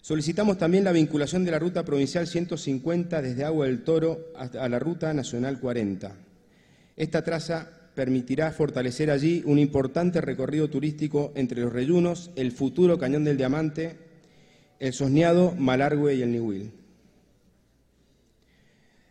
Solicitamos 0.00 0.58
también 0.58 0.84
la 0.84 0.92
vinculación 0.92 1.44
de 1.44 1.50
la 1.50 1.58
ruta 1.58 1.84
provincial 1.84 2.26
150 2.26 3.22
desde 3.22 3.44
Agua 3.44 3.66
del 3.66 3.84
Toro 3.84 4.32
a 4.36 4.68
la 4.68 4.78
ruta 4.78 5.14
nacional 5.14 5.58
40. 5.58 6.14
Esta 6.96 7.24
traza 7.24 7.70
permitirá 7.94 8.52
fortalecer 8.52 9.10
allí 9.10 9.42
un 9.46 9.58
importante 9.58 10.20
recorrido 10.20 10.68
turístico 10.68 11.32
entre 11.34 11.62
los 11.62 11.72
reyunos, 11.72 12.30
el 12.36 12.52
futuro 12.52 12.98
Cañón 12.98 13.24
del 13.24 13.36
Diamante, 13.36 13.96
el 14.78 14.92
Sosneado, 14.92 15.54
Malargüe 15.56 16.16
y 16.16 16.22
el 16.22 16.32
Nihuil. 16.32 16.83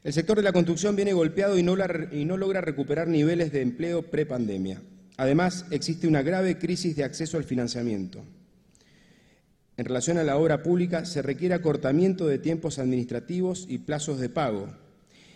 El 0.04 0.12
sector 0.12 0.36
de 0.36 0.44
la 0.44 0.52
construcción 0.52 0.98
viene 0.98 1.14
golpeado 1.14 1.58
y 1.58 1.64
no, 1.64 1.76
logra 1.78 2.60
recuperar 2.60 3.08
niveles 3.08 3.54
de 3.54 3.62
empleo 3.62 4.02
prepandemia. 4.02 4.82
Además, 5.16 5.66
existe 5.72 6.10
una 6.10 6.22
grave 6.22 6.58
crisis 6.58 6.98
de 6.98 7.06
acceso 7.06 7.38
al 7.38 7.46
financiamiento. 7.46 8.22
En 9.78 9.86
relación 9.86 10.18
a 10.18 10.24
la 10.24 10.36
obra 10.36 10.62
pública, 10.62 11.06
se 11.06 11.22
requiere 11.22 11.56
acortamiento 11.56 12.28
de 12.28 12.38
tiempos 12.38 12.80
administrativos 12.80 13.66
y 13.70 13.78
plazos 13.78 14.20
de 14.20 14.28
pago, 14.28 14.68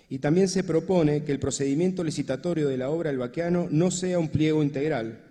y 0.10 0.20
también 0.20 0.50
se 0.50 0.66
propone 0.66 1.24
que 1.24 1.32
el 1.32 1.40
procedimiento 1.40 2.04
licitatorio 2.04 2.68
de 2.68 2.78
la 2.78 2.90
obra 2.90 3.10
El 3.10 3.20
Baqueano 3.20 3.68
no 3.72 3.90
sea 3.90 4.20
un 4.20 4.28
pliego 4.28 4.64
integral. 4.64 5.22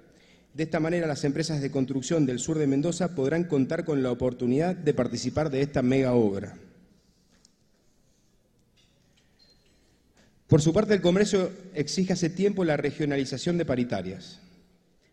De 0.55 0.63
esta 0.63 0.81
manera, 0.81 1.07
las 1.07 1.25
empresas 1.25 1.61
de 1.61 1.71
construcción 1.71 2.25
del 2.25 2.39
sur 2.39 2.59
de 2.59 2.67
Mendoza 2.67 3.15
podrán 3.15 3.45
contar 3.45 3.85
con 3.85 4.03
la 4.03 4.11
oportunidad 4.11 4.75
de 4.75 4.95
participar 4.95 5.51
de 5.51 5.61
esta 5.61 5.83
mega 5.83 6.15
obra. 6.15 6.57
Por 10.49 10.63
su 10.63 10.73
parte, 10.73 10.95
el 10.95 11.01
Congreso 11.01 11.51
exige 11.75 12.13
hace 12.13 12.31
tiempo 12.31 12.65
la 12.65 12.77
regionalización 12.77 13.59
de 13.59 13.65
paritarias. 13.65 14.41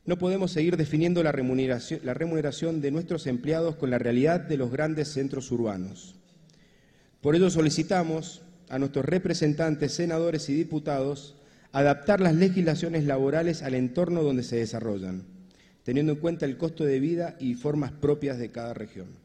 No 0.06 0.18
podemos 0.18 0.52
seguir 0.52 0.78
definiendo 0.78 1.24
la 1.24 1.32
remuneración, 1.32 2.02
la 2.04 2.14
remuneración, 2.14 2.82
de 2.82 2.92
nuestros 2.92 3.26
empleados 3.26 3.76
con 3.76 3.90
la 3.90 3.98
realidad 3.98 4.42
de 4.42 4.58
los 4.58 4.72
grandes 4.72 5.08
centros 5.08 5.52
urbanos. 5.52 6.16
Por 7.22 7.36
ello 7.36 7.50
solicitamos 7.50 8.42
a 8.70 8.78
nuestros 8.80 9.06
representantes, 9.06 9.94
senadores 9.94 10.50
y 10.50 10.54
diputados 10.54 11.36
adaptar 11.72 12.22
las 12.22 12.36
legislaciones 12.36 13.06
laborales 13.06 13.64
al 13.64 13.74
entorno 13.74 14.22
donde 14.22 14.44
se 14.44 14.58
desarrollan, 14.58 15.24
teniendo 15.84 16.12
en 16.12 16.20
cuenta 16.20 16.46
el 16.46 16.58
costo 16.58 16.86
de 16.86 17.00
vida 17.00 17.36
y 17.40 17.56
formas 17.56 17.92
propias 17.92 18.38
de 18.38 18.52
cada 18.52 18.74
región. 18.74 19.23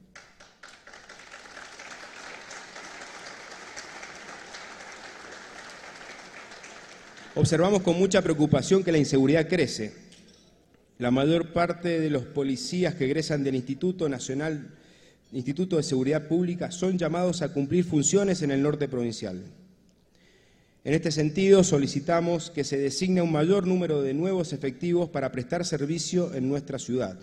Observamos 7.39 7.83
con 7.83 7.97
mucha 7.97 8.21
preocupación 8.21 8.83
que 8.83 8.91
la 8.91 8.99
inseguridad 8.99 9.47
crece. 9.47 9.93
La 10.99 11.13
mayor 11.13 11.53
parte 11.53 12.01
de 12.01 12.11
los 12.11 12.25
policías 12.25 12.97
que 12.97 13.05
egresan 13.05 13.45
del 13.45 13.55
Instituto 13.55 14.09
Nacional 14.09 14.75
Instituto 15.31 15.77
de 15.77 15.85
Seguridad 15.85 16.27
Pública 16.27 16.73
son 16.73 16.99
llamados 16.99 17.43
a 17.43 17.53
cumplir 17.53 17.85
funciones 17.85 18.43
en 18.43 18.51
el 18.51 18.61
norte 18.61 18.89
provincial. 18.89 19.41
En 20.83 20.95
este 20.95 21.13
sentido, 21.13 21.63
solicitamos 21.63 22.51
que 22.51 22.65
se 22.65 22.77
designe 22.77 23.23
un 23.23 23.31
mayor 23.31 23.69
número 23.69 24.03
de 24.03 24.15
nuevos 24.15 24.53
efectivos 24.53 25.09
para 25.09 25.31
prestar 25.31 25.65
servicio 25.65 26.35
en 26.35 26.49
nuestra 26.49 26.81
ciudad. 26.81 27.21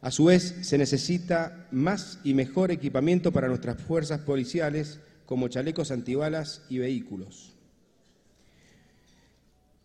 A 0.00 0.10
su 0.10 0.24
vez, 0.24 0.56
se 0.62 0.76
necesita 0.76 1.68
más 1.70 2.18
y 2.24 2.34
mejor 2.34 2.72
equipamiento 2.72 3.30
para 3.30 3.46
nuestras 3.46 3.80
fuerzas 3.80 4.22
policiales, 4.22 4.98
como 5.24 5.46
chalecos 5.46 5.92
antibalas 5.92 6.62
y 6.68 6.78
vehículos. 6.78 7.59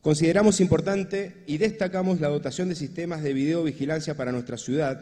Consideramos 0.05 0.61
importante 0.61 1.33
y 1.47 1.57
destacamos 1.57 2.21
la 2.21 2.27
dotación 2.27 2.69
de 2.69 2.75
sistemas 2.75 3.23
de 3.23 3.33
videovigilancia 3.33 4.13
para 4.13 4.31
nuestra 4.31 4.55
ciudad, 4.55 5.01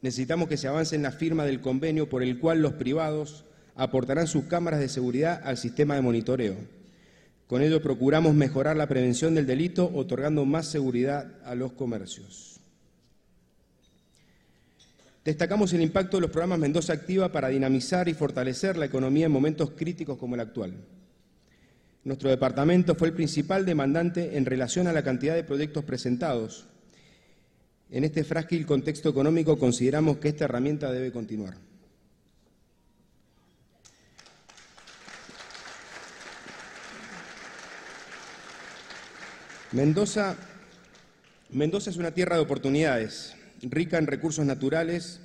necesitamos 0.00 0.48
que 0.48 0.56
se 0.56 0.66
avance 0.66 0.96
en 0.96 1.04
la 1.04 1.12
firma 1.12 1.44
del 1.44 1.60
convenio 1.60 2.08
por 2.08 2.24
el 2.24 2.40
cual 2.40 2.60
los 2.60 2.72
privados 2.72 3.44
aportarán 3.76 4.26
sus 4.26 4.46
cámaras 4.46 4.80
de 4.80 4.88
seguridad 4.88 5.40
al 5.44 5.56
sistema 5.56 5.94
de 5.94 6.00
monitoreo. 6.00 6.56
Con 7.46 7.62
ello 7.62 7.80
procuramos 7.80 8.34
mejorar 8.34 8.76
la 8.76 8.88
prevención 8.88 9.36
del 9.36 9.46
delito, 9.46 9.88
otorgando 9.94 10.44
más 10.44 10.66
seguridad 10.66 11.36
a 11.44 11.54
los 11.54 11.70
comercios. 11.70 12.58
Destacamos 15.24 15.72
el 15.74 15.80
impacto 15.80 16.16
de 16.16 16.22
los 16.22 16.30
programas 16.32 16.58
Mendoza 16.58 16.92
Activa 16.92 17.30
para 17.30 17.50
dinamizar 17.50 18.08
y 18.08 18.14
fortalecer 18.14 18.76
la 18.76 18.86
economía 18.86 19.26
en 19.26 19.32
momentos 19.32 19.70
críticos 19.76 20.18
como 20.18 20.34
el 20.34 20.40
actual. 20.40 20.74
Nuestro 22.04 22.30
departamento 22.30 22.94
fue 22.94 23.08
el 23.08 23.14
principal 23.14 23.64
demandante 23.64 24.36
en 24.36 24.44
relación 24.44 24.86
a 24.88 24.92
la 24.92 25.04
cantidad 25.04 25.34
de 25.34 25.44
proyectos 25.44 25.84
presentados, 25.84 26.66
en 27.92 28.04
este 28.04 28.24
frágil 28.24 28.64
contexto 28.64 29.10
económico 29.10 29.58
consideramos 29.58 30.16
que 30.16 30.28
esta 30.28 30.46
herramienta 30.46 30.90
debe 30.90 31.12
continuar. 31.12 31.58
Mendoza, 39.72 40.36
Mendoza 41.50 41.90
es 41.90 41.98
una 41.98 42.12
tierra 42.12 42.36
de 42.36 42.42
oportunidades, 42.42 43.36
rica 43.60 43.98
en 43.98 44.06
recursos 44.06 44.46
naturales, 44.46 45.20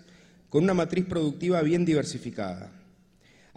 con 0.50 0.66
una 0.66 0.74
matriz 0.74 1.06
productiva 1.06 1.62
bien 1.62 1.86
diversificada. 1.86 2.70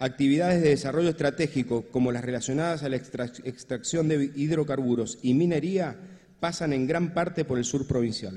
Actividades 0.01 0.63
de 0.63 0.69
desarrollo 0.69 1.09
estratégico, 1.09 1.83
como 1.91 2.11
las 2.11 2.25
relacionadas 2.25 2.81
a 2.81 2.89
la 2.89 2.95
extracción 2.95 4.07
de 4.07 4.31
hidrocarburos 4.35 5.19
y 5.21 5.35
minería, 5.35 5.95
pasan 6.39 6.73
en 6.73 6.87
gran 6.87 7.13
parte 7.13 7.45
por 7.45 7.59
el 7.59 7.65
sur 7.65 7.85
provincial. 7.85 8.33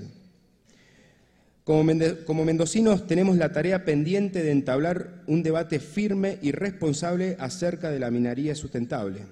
Como, 1.65 2.45
mendocinos 2.45 3.07
tenemos 3.07 3.39
la 3.39 3.53
tarea 3.53 3.87
pendiente 3.87 4.43
de 4.43 4.51
entablar 4.51 5.23
un 5.27 5.43
debate 5.43 5.81
firme 5.81 6.39
y 6.43 6.53
responsable 6.53 7.39
acerca 7.41 7.91
de 7.91 7.99
la 7.99 8.11
minería 8.11 8.55
sustentable, 8.55 9.23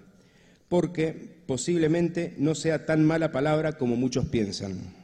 porque 0.70 1.42
posiblemente 1.44 2.34
no 2.38 2.54
sea 2.54 2.86
tan 2.86 3.04
mala 3.04 3.30
palabra 3.30 3.76
como 3.76 3.94
muchos 3.94 4.24
piensan. 4.24 5.01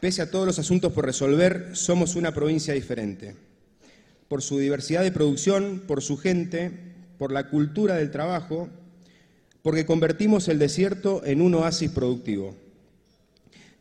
Pese 0.00 0.22
a 0.22 0.30
todos 0.30 0.46
los 0.46 0.58
asuntos 0.58 0.92
por 0.92 1.06
resolver, 1.06 1.70
somos 1.72 2.16
una 2.16 2.34
provincia 2.34 2.74
diferente. 2.74 3.34
Por 4.28 4.42
su 4.42 4.58
diversidad 4.58 5.02
de 5.02 5.12
producción, 5.12 5.82
por 5.86 6.02
su 6.02 6.16
gente, 6.18 6.70
por 7.18 7.32
la 7.32 7.48
cultura 7.48 7.94
del 7.94 8.10
trabajo, 8.10 8.68
porque 9.62 9.86
convertimos 9.86 10.48
el 10.48 10.58
desierto 10.58 11.24
en 11.24 11.40
un 11.40 11.54
oasis 11.54 11.90
productivo. 11.90 12.54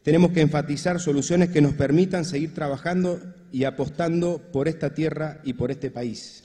Tenemos 0.04 0.32
que 0.32 0.41
enfatizar 0.41 0.99
soluciones 0.99 1.49
que 1.49 1.62
nos 1.62 1.73
permitan 1.73 2.25
seguir 2.25 2.54
trabajando 2.54 3.19
y 3.51 3.65
apostando 3.65 4.39
por 4.51 4.67
esta 4.67 4.93
tierra 4.93 5.41
y 5.43 5.54
por 5.54 5.71
este 5.71 5.91
país. 5.91 6.43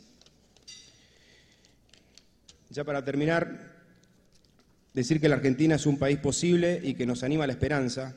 Ya 2.70 2.84
para 2.84 3.04
terminar, 3.04 3.70
decir 4.94 5.20
que 5.20 5.28
la 5.28 5.36
Argentina 5.36 5.76
es 5.76 5.86
un 5.86 5.98
país 5.98 6.18
posible 6.18 6.80
y 6.82 6.94
que 6.94 7.06
nos 7.06 7.22
anima 7.22 7.46
la 7.46 7.52
esperanza. 7.52 8.14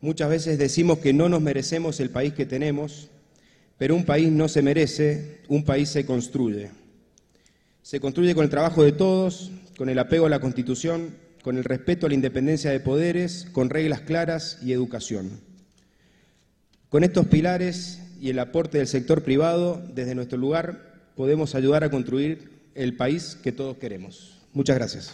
Muchas 0.00 0.30
veces 0.30 0.58
decimos 0.58 0.98
que 0.98 1.12
no 1.12 1.28
nos 1.28 1.42
merecemos 1.42 1.98
el 1.98 2.10
país 2.10 2.32
que 2.32 2.46
tenemos, 2.46 3.08
pero 3.78 3.96
un 3.96 4.04
país 4.04 4.30
no 4.30 4.48
se 4.48 4.62
merece, 4.62 5.40
un 5.48 5.64
país 5.64 5.88
se 5.88 6.06
construye. 6.06 6.70
Se 7.82 8.00
construye 8.00 8.34
con 8.34 8.44
el 8.44 8.50
trabajo 8.50 8.84
de 8.84 8.92
todos, 8.92 9.50
con 9.76 9.88
el 9.88 9.98
apego 9.98 10.26
a 10.26 10.30
la 10.30 10.40
Constitución, 10.40 11.16
con 11.42 11.56
el 11.56 11.64
respeto 11.64 12.06
a 12.06 12.08
la 12.10 12.14
independencia 12.14 12.70
de 12.70 12.80
poderes, 12.80 13.48
con 13.52 13.70
reglas 13.70 14.02
claras 14.02 14.58
y 14.62 14.72
educación. 14.72 15.40
Con 16.90 17.02
estos 17.02 17.26
pilares 17.26 18.00
y 18.20 18.30
el 18.30 18.38
aporte 18.38 18.78
del 18.78 18.86
sector 18.86 19.22
privado, 19.22 19.82
desde 19.94 20.14
nuestro 20.14 20.38
lugar 20.38 20.94
podemos 21.16 21.54
ayudar 21.54 21.82
a 21.82 21.90
construir 21.90 22.70
el 22.74 22.96
país 22.96 23.36
que 23.42 23.50
todos 23.50 23.78
queremos. 23.78 24.38
Muchas 24.52 24.76
gracias. 24.76 25.12